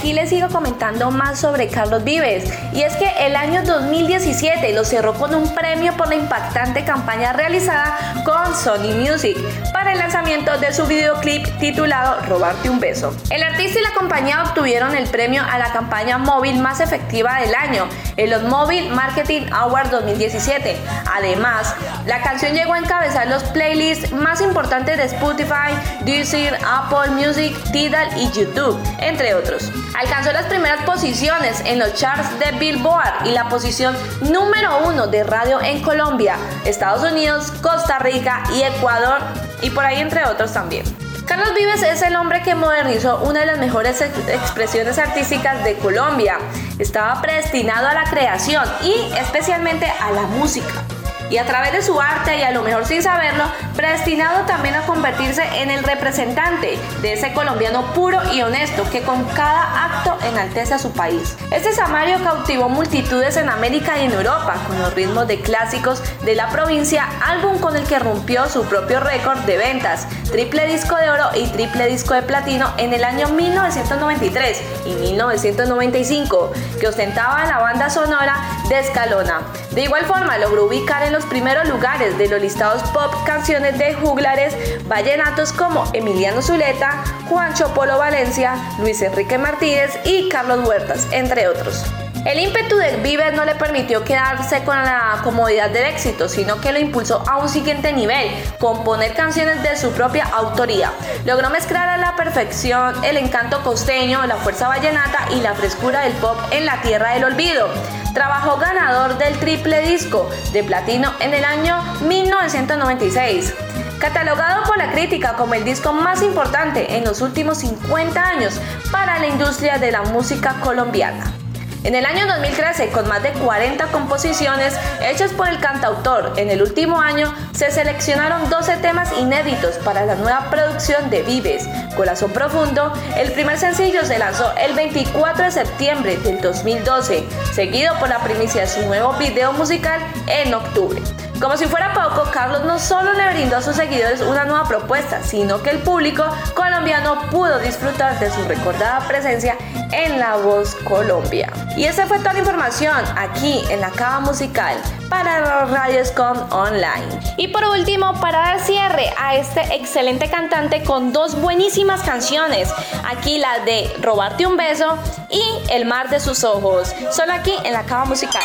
aquí 0.00 0.14
les 0.14 0.30
sigo 0.30 0.48
comentando 0.48 1.10
más 1.10 1.40
sobre 1.40 1.68
Carlos 1.68 2.02
Vives. 2.04 2.50
Y 2.72 2.80
es 2.80 2.96
que 2.96 3.06
el 3.26 3.36
año 3.36 3.62
2017 3.62 4.72
lo 4.72 4.82
cerró 4.82 5.12
con 5.12 5.34
un 5.34 5.54
premio 5.54 5.94
por 5.94 6.08
la 6.08 6.14
impactante 6.14 6.86
campaña 6.86 7.34
realizada 7.34 7.98
con 8.24 8.56
Sony 8.56 8.94
Music 8.94 9.36
para 9.74 9.92
el 9.92 9.98
lanzamiento 9.98 10.56
de 10.56 10.72
su 10.72 10.86
videoclip 10.86 11.46
titulado 11.58 12.18
Robarte 12.22 12.70
un 12.70 12.80
beso. 12.80 13.14
El 13.28 13.42
artista 13.42 13.78
y 13.78 13.82
la 13.82 13.92
compañía 13.92 14.42
obtuvieron 14.42 14.96
el 14.96 15.06
premio 15.06 15.42
a 15.42 15.58
la 15.58 15.70
campaña 15.70 16.16
móvil 16.16 16.60
más 16.60 16.80
efectiva 16.80 17.38
del 17.40 17.54
año, 17.54 17.86
en 18.16 18.30
los 18.30 18.42
Mobile 18.44 18.88
Marketing 18.88 19.42
Awards 19.52 19.90
2017. 19.90 20.76
Además, 21.12 21.74
la 22.06 22.22
canción 22.22 22.54
llegó 22.54 22.74
a 22.74 22.78
encabezar 22.78 23.26
los 23.26 23.42
playlists 23.44 24.12
más 24.12 24.40
importantes 24.40 24.96
de 24.96 25.04
Spotify, 25.04 25.74
Deezer, 26.04 26.58
Apple 26.64 27.10
Music, 27.10 27.56
Tidal 27.72 28.08
y 28.16 28.30
YouTube, 28.30 28.78
entre 28.98 29.34
otros. 29.34 29.70
Alcanzó 29.98 30.32
las 30.32 30.46
primeras 30.46 30.82
posiciones 30.84 31.60
en 31.64 31.78
los 31.78 31.94
charts 31.94 32.38
de 32.38 32.52
Billboard 32.58 33.26
y 33.26 33.32
la 33.32 33.48
posición 33.48 33.96
número 34.22 34.86
uno 34.86 35.08
de 35.08 35.24
radio 35.24 35.60
en 35.60 35.82
Colombia, 35.82 36.36
Estados 36.64 37.10
Unidos, 37.10 37.50
Costa 37.60 37.98
Rica 37.98 38.42
y 38.54 38.62
Ecuador, 38.62 39.20
y 39.62 39.70
por 39.70 39.84
ahí 39.84 40.00
entre 40.00 40.24
otros 40.24 40.52
también. 40.52 40.84
Carlos 41.26 41.54
Vives 41.54 41.82
es 41.82 42.02
el 42.02 42.16
hombre 42.16 42.42
que 42.42 42.56
modernizó 42.56 43.20
una 43.20 43.40
de 43.40 43.46
las 43.46 43.58
mejores 43.58 44.00
ex 44.00 44.16
expresiones 44.28 44.98
artísticas 44.98 45.62
de 45.62 45.76
Colombia. 45.76 46.38
Estaba 46.78 47.22
predestinado 47.22 47.86
a 47.86 47.94
la 47.94 48.04
creación 48.04 48.64
y 48.82 49.12
especialmente 49.16 49.86
a 49.86 50.10
la 50.10 50.22
música 50.22 50.84
y 51.30 51.38
a 51.38 51.46
través 51.46 51.72
de 51.72 51.82
su 51.82 52.00
arte 52.00 52.36
y 52.36 52.42
a 52.42 52.50
lo 52.50 52.62
mejor 52.62 52.84
sin 52.84 53.02
saberlo, 53.02 53.44
predestinado 53.76 54.44
también 54.46 54.74
a 54.74 54.82
convertirse 54.82 55.42
en 55.62 55.70
el 55.70 55.84
representante 55.84 56.78
de 57.00 57.12
ese 57.12 57.32
colombiano 57.32 57.94
puro 57.94 58.20
y 58.32 58.42
honesto 58.42 58.84
que 58.90 59.02
con 59.02 59.24
cada 59.26 59.84
acto 59.84 60.18
enaltece 60.26 60.74
a 60.74 60.78
su 60.78 60.92
país. 60.92 61.36
Este 61.50 61.72
Samario 61.72 62.22
cautivó 62.22 62.68
multitudes 62.68 63.36
en 63.36 63.48
América 63.48 63.98
y 63.98 64.06
en 64.06 64.12
Europa 64.12 64.56
con 64.66 64.78
los 64.80 64.92
ritmos 64.94 65.28
de 65.28 65.40
clásicos 65.40 66.02
de 66.24 66.34
la 66.34 66.48
provincia, 66.50 67.06
álbum 67.24 67.58
con 67.58 67.76
el 67.76 67.84
que 67.84 67.98
rompió 67.98 68.48
su 68.48 68.64
propio 68.64 69.00
récord 69.00 69.38
de 69.40 69.56
ventas, 69.56 70.06
triple 70.30 70.66
disco 70.66 70.96
de 70.96 71.10
oro 71.10 71.30
y 71.34 71.46
triple 71.48 71.86
disco 71.86 72.14
de 72.14 72.22
platino 72.22 72.72
en 72.76 72.92
el 72.92 73.04
año 73.04 73.28
1993 73.28 74.62
y 74.86 74.90
1995, 74.94 76.52
que 76.80 76.88
ostentaba 76.88 77.44
la 77.44 77.58
banda 77.58 77.88
sonora 77.88 78.36
de 78.68 78.80
Escalona. 78.80 79.42
De 79.70 79.82
igual 79.82 80.04
forma, 80.04 80.36
logró 80.38 80.66
ubicar 80.66 81.02
en 81.04 81.12
los 81.12 81.19
primeros 81.26 81.68
lugares 81.68 82.16
de 82.18 82.28
los 82.28 82.40
listados 82.40 82.82
pop 82.90 83.12
canciones 83.26 83.78
de 83.78 83.94
juglares 83.94 84.54
vallenatos 84.88 85.52
como 85.52 85.84
Emiliano 85.92 86.42
Zuleta, 86.42 87.02
Juancho 87.28 87.72
Polo 87.74 87.98
Valencia, 87.98 88.56
Luis 88.78 89.00
Enrique 89.02 89.38
Martínez 89.38 89.98
y 90.04 90.28
Carlos 90.28 90.66
Huertas, 90.66 91.08
entre 91.12 91.48
otros. 91.48 91.84
El 92.24 92.38
ímpetu 92.38 92.76
de 92.76 92.98
Vives 92.98 93.32
no 93.32 93.46
le 93.46 93.54
permitió 93.54 94.04
quedarse 94.04 94.62
con 94.64 94.76
la 94.76 95.20
comodidad 95.24 95.70
del 95.70 95.86
éxito, 95.86 96.28
sino 96.28 96.60
que 96.60 96.70
lo 96.70 96.78
impulsó 96.78 97.24
a 97.26 97.38
un 97.38 97.48
siguiente 97.48 97.94
nivel, 97.94 98.30
componer 98.58 99.14
canciones 99.14 99.62
de 99.62 99.74
su 99.78 99.90
propia 99.92 100.26
autoría. 100.26 100.92
Logró 101.24 101.48
mezclar 101.48 101.88
a 101.88 101.96
la 101.96 102.16
perfección 102.16 103.02
el 103.04 103.16
encanto 103.16 103.62
costeño, 103.62 104.26
la 104.26 104.36
fuerza 104.36 104.68
vallenata 104.68 105.28
y 105.34 105.40
la 105.40 105.54
frescura 105.54 106.02
del 106.02 106.12
pop 106.14 106.38
en 106.50 106.66
la 106.66 106.82
tierra 106.82 107.14
del 107.14 107.24
olvido. 107.24 107.68
Trabajó 108.12 108.58
ganador 108.58 109.16
del 109.16 109.38
triple 109.38 109.80
disco 109.80 110.28
de 110.52 110.62
platino 110.62 111.12
en 111.20 111.32
el 111.32 111.44
año 111.44 111.82
1996 112.02 113.54
catalogado 113.98 114.64
por 114.64 114.78
la 114.78 114.92
crítica 114.92 115.34
como 115.36 115.52
el 115.52 115.62
disco 115.62 115.92
más 115.92 116.22
importante 116.22 116.96
en 116.96 117.04
los 117.04 117.20
últimos 117.20 117.58
50 117.58 118.26
años 118.26 118.58
para 118.90 119.18
la 119.18 119.28
industria 119.28 119.76
de 119.76 119.92
la 119.92 120.02
música 120.04 120.56
colombiana. 120.62 121.34
En 121.82 121.94
el 121.94 122.04
año 122.04 122.26
2013, 122.26 122.90
con 122.90 123.08
más 123.08 123.22
de 123.22 123.32
40 123.32 123.86
composiciones 123.86 124.74
hechas 125.02 125.32
por 125.32 125.48
el 125.48 125.58
cantautor, 125.60 126.34
en 126.36 126.50
el 126.50 126.60
último 126.60 127.00
año 127.00 127.32
se 127.52 127.70
seleccionaron 127.70 128.50
12 128.50 128.76
temas 128.78 129.10
inéditos 129.18 129.76
para 129.78 130.04
la 130.04 130.14
nueva 130.14 130.50
producción 130.50 131.08
de 131.08 131.22
Vives. 131.22 131.66
Corazón 131.96 132.32
Profundo, 132.32 132.92
el 133.16 133.32
primer 133.32 133.56
sencillo 133.58 134.04
se 134.04 134.18
lanzó 134.18 134.52
el 134.58 134.74
24 134.74 135.44
de 135.44 135.50
septiembre 135.50 136.16
del 136.18 136.42
2012, 136.42 137.24
seguido 137.54 137.98
por 137.98 138.10
la 138.10 138.18
primicia 138.18 138.60
de 138.60 138.66
su 138.66 138.82
nuevo 138.82 139.14
video 139.14 139.54
musical 139.54 140.00
en 140.26 140.52
octubre. 140.52 141.00
Como 141.40 141.56
si 141.56 141.64
fuera 141.64 141.94
poco, 141.94 142.30
Carlos 142.30 142.64
no 142.64 142.78
solo 142.78 143.14
le 143.14 143.30
brindó 143.30 143.56
a 143.56 143.62
sus 143.62 143.74
seguidores 143.74 144.20
una 144.20 144.44
nueva 144.44 144.68
propuesta, 144.68 145.22
sino 145.22 145.62
que 145.62 145.70
el 145.70 145.78
público 145.78 146.22
colombiano 146.54 147.18
pudo 147.30 147.58
disfrutar 147.60 148.18
de 148.18 148.30
su 148.30 148.44
recordada 148.44 149.00
presencia 149.08 149.56
en 149.90 150.18
La 150.18 150.36
Voz 150.36 150.74
Colombia. 150.84 151.50
Y 151.78 151.86
esa 151.86 152.06
fue 152.06 152.18
toda 152.18 152.34
la 152.34 152.40
información 152.40 153.02
aquí 153.16 153.62
en 153.70 153.80
la 153.80 153.88
Cava 153.88 154.20
Musical 154.20 154.76
para 155.08 155.64
Radioscom 155.64 156.52
Online. 156.52 157.08
Y 157.38 157.48
por 157.48 157.64
último, 157.64 158.20
para 158.20 158.38
dar 158.40 158.60
cierre 158.60 159.10
a 159.18 159.36
este 159.36 159.62
excelente 159.74 160.28
cantante 160.28 160.82
con 160.82 161.10
dos 161.14 161.40
buenísimas 161.40 162.02
canciones, 162.02 162.68
aquí 163.08 163.38
la 163.38 163.60
de 163.60 163.90
Robarte 164.02 164.46
un 164.46 164.58
beso 164.58 164.98
y 165.30 165.42
El 165.72 165.86
mar 165.86 166.10
de 166.10 166.20
sus 166.20 166.44
ojos, 166.44 166.94
solo 167.10 167.32
aquí 167.32 167.54
en 167.64 167.72
la 167.72 167.84
Cava 167.84 168.04
Musical. 168.04 168.44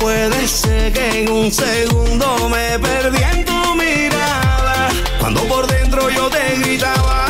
Puede 0.00 0.48
ser 0.48 0.92
que 0.94 1.22
en 1.22 1.30
un 1.30 1.52
segundo 1.52 2.48
me 2.48 2.78
perdí 2.78 3.22
en 3.22 3.44
tu 3.44 3.74
mirada. 3.74 4.88
Cuando 5.20 5.42
por 5.42 5.66
dentro 5.66 6.08
yo 6.08 6.30
te 6.30 6.56
gritaba. 6.58 7.26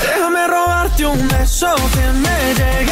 Déjame 0.00 0.46
robarte 0.46 1.04
un 1.04 1.28
beso 1.28 1.74
que 1.92 2.06
me 2.24 2.54
llegue 2.54 2.91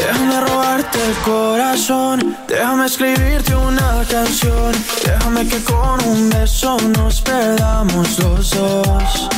Déjame 0.00 0.40
robarte 0.40 0.98
el 1.06 1.14
corazón, 1.24 2.36
déjame 2.48 2.86
escribirte 2.86 3.54
una 3.54 4.02
canción, 4.08 4.72
déjame 5.04 5.46
que 5.46 5.62
con 5.64 6.04
un 6.06 6.30
beso 6.30 6.76
nos 6.96 7.20
perdamos 7.20 8.18
los 8.18 8.50
dos. 8.50 9.28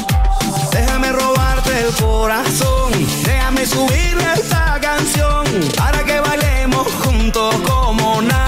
Déjame 0.72 1.12
robarte 1.12 1.70
el 1.87 1.95
corazón, 1.95 2.93
déjame 3.24 3.66
subirle 3.66 4.24
esta 4.35 4.79
canción. 4.81 5.45
Para 5.76 6.05
que 6.05 6.20
bailemos 6.20 6.87
juntos 7.03 7.55
como 7.66 8.22
nadie 8.22 8.47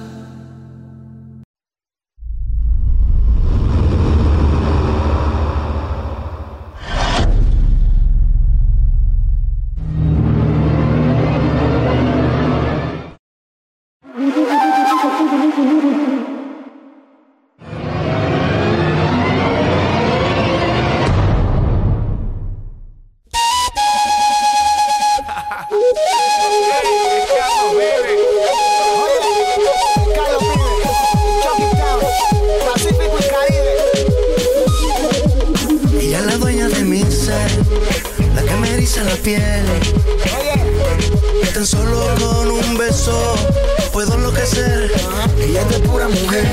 Mujer, 46.11 46.45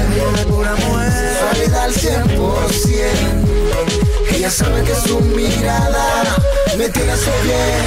pura 0.48 0.74
mujer. 0.76 1.12
Sexualidad 1.38 1.84
al 1.84 1.94
100%. 1.94 4.34
Ella 4.34 4.50
sabe 4.50 4.82
que 4.82 4.94
su 4.94 5.20
mirada 5.20 6.24
me 6.76 6.88
tiene 6.88 7.12
a 7.12 7.16
su 7.16 7.30
piel. 7.42 7.82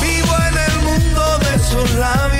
Vivo 0.00 0.34
en 0.48 0.58
el 0.58 0.76
mundo 0.82 1.38
de 1.38 1.58
sus 1.58 1.90
labios. 1.94 2.35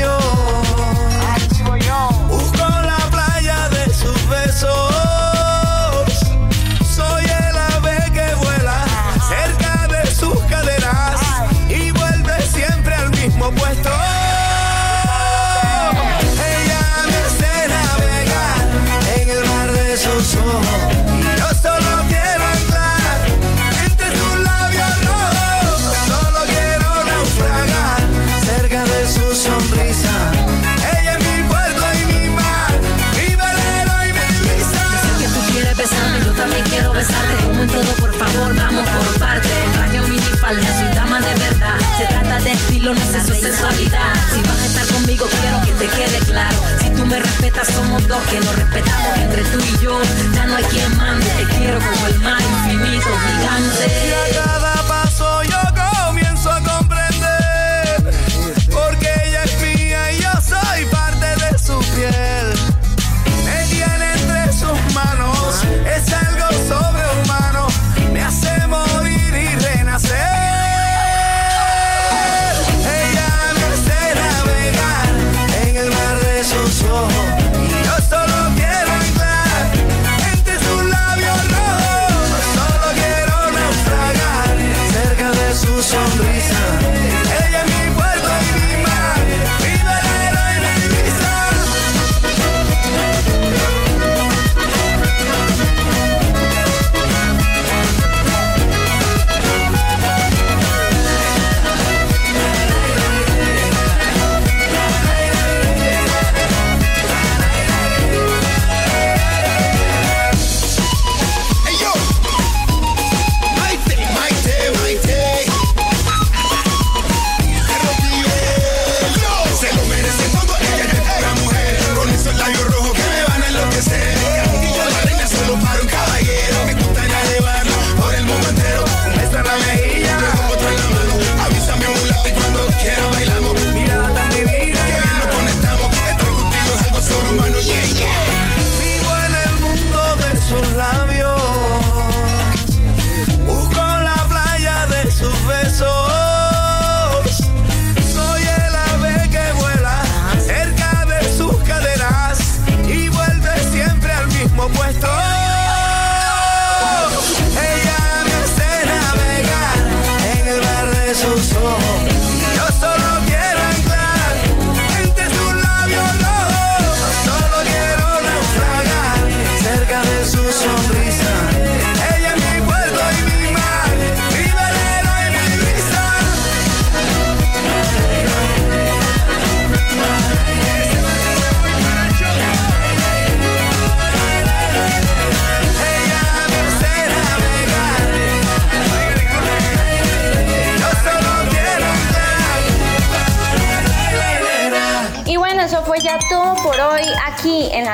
Sensualidad. 43.46 44.12
Si 44.32 44.42
vas 44.42 44.60
a 44.60 44.66
estar 44.66 44.86
conmigo, 44.94 45.26
quiero 45.40 45.60
que 45.62 45.72
te 45.72 45.86
quede 45.96 46.18
claro. 46.26 46.56
Si 46.80 46.90
tú 46.90 47.06
me 47.06 47.18
respetas, 47.18 47.68
somos 47.68 48.06
dos 48.08 48.22
que 48.24 48.40
nos 48.40 48.56
respetamos 48.56 49.18
entre 49.18 49.42
tú 49.44 49.58
y 49.60 49.84
yo. 49.84 50.00
Ya 50.34 50.46
no 50.46 50.56
hay 50.56 50.64
quien 50.64 50.96
mande, 50.96 51.26
te 51.26 51.44
quiero 51.56 51.78
como 51.78 52.06
el 52.08 52.18
mar 52.20 52.42
infinito, 52.42 53.06
gigante. 53.26 54.75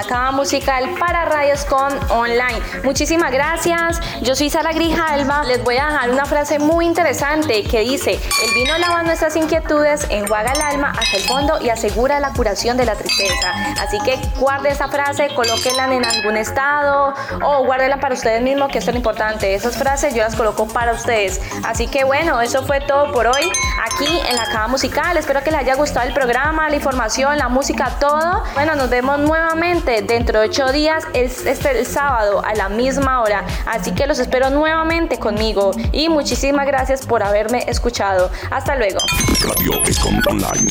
Cava 0.00 0.32
musical 0.32 0.88
para 0.98 1.26
Radioscom 1.26 1.92
Online. 2.10 2.60
Muchísimas 2.82 3.30
gracias. 3.30 4.00
Yo 4.22 4.34
soy 4.34 4.48
Sara 4.48 4.72
Grijalva. 4.72 5.44
Les 5.44 5.62
voy 5.62 5.76
a 5.76 5.86
dejar 5.86 6.10
una 6.10 6.24
frase 6.24 6.58
muy 6.58 6.86
interesante 6.86 7.62
que 7.64 7.80
dice, 7.80 8.12
el 8.12 8.54
vino 8.54 8.78
lava 8.78 9.02
nuestras 9.02 9.36
inquietudes, 9.36 10.06
enjuaga 10.08 10.52
el 10.52 10.62
alma 10.62 10.92
hasta 10.98 11.16
el 11.18 11.22
fondo 11.24 11.60
y 11.60 11.68
asegura 11.68 12.20
la 12.20 12.32
curación 12.32 12.78
de 12.78 12.86
la 12.86 12.94
tristeza. 12.94 13.52
Así 13.80 13.98
que 14.00 14.18
guarde 14.38 14.70
esa 14.70 14.88
frase, 14.88 15.28
colóquela 15.34 15.92
en 15.92 16.04
algún 16.04 16.38
estado 16.38 17.14
o 17.44 17.64
guárdela 17.64 18.00
para 18.00 18.14
ustedes 18.14 18.40
mismos, 18.40 18.70
que 18.70 18.78
es 18.78 18.86
lo 18.86 18.96
importante. 18.96 19.54
Esas 19.54 19.76
frases 19.76 20.14
yo 20.14 20.22
las 20.22 20.36
coloco 20.36 20.66
para 20.68 20.92
ustedes. 20.92 21.40
Así 21.64 21.86
que 21.86 22.04
bueno, 22.04 22.40
eso 22.40 22.64
fue 22.64 22.80
todo 22.80 23.12
por 23.12 23.26
hoy 23.26 23.52
aquí 23.84 24.20
en 24.30 24.36
la 24.36 24.46
cava 24.46 24.68
musical. 24.68 25.16
Espero 25.18 25.42
que 25.42 25.50
les 25.50 25.60
haya 25.60 25.74
gustado 25.74 26.06
el 26.06 26.14
programa, 26.14 26.70
la 26.70 26.76
información, 26.76 27.36
la 27.36 27.48
música, 27.48 27.90
todo. 28.00 28.42
Bueno, 28.54 28.74
nos 28.74 28.88
vemos 28.88 29.18
nuevamente 29.18 29.81
dentro 29.84 30.40
de 30.40 30.46
ocho 30.46 30.72
días, 30.72 31.04
es 31.12 31.44
este 31.46 31.78
el 31.78 31.86
sábado 31.86 32.44
a 32.44 32.54
la 32.54 32.68
misma 32.68 33.22
hora. 33.22 33.44
Así 33.66 33.92
que 33.92 34.06
los 34.06 34.18
espero 34.18 34.50
nuevamente 34.50 35.18
conmigo 35.18 35.72
y 35.92 36.08
muchísimas 36.08 36.66
gracias 36.66 37.04
por 37.06 37.22
haberme 37.22 37.64
escuchado. 37.68 38.30
Hasta 38.50 38.76
luego. 38.76 38.98
Radio 39.40 39.82
Escom 39.84 40.20
Online. 40.28 40.70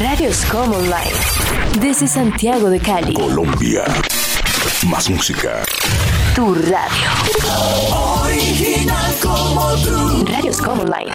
Radio 0.00 0.32
Scom 0.32 0.72
Online. 0.72 1.12
Desde 1.80 2.06
Santiago 2.08 2.70
de 2.70 2.80
Cali. 2.80 3.14
Colombia. 3.14 3.84
Más 4.86 5.10
música. 5.10 5.62
Tu 6.34 6.54
radio. 6.54 7.10
Original 8.22 9.14
como 9.22 9.72
tú. 9.82 10.24
Radio 10.26 10.52
Scom 10.52 10.80
Online. 10.80 11.12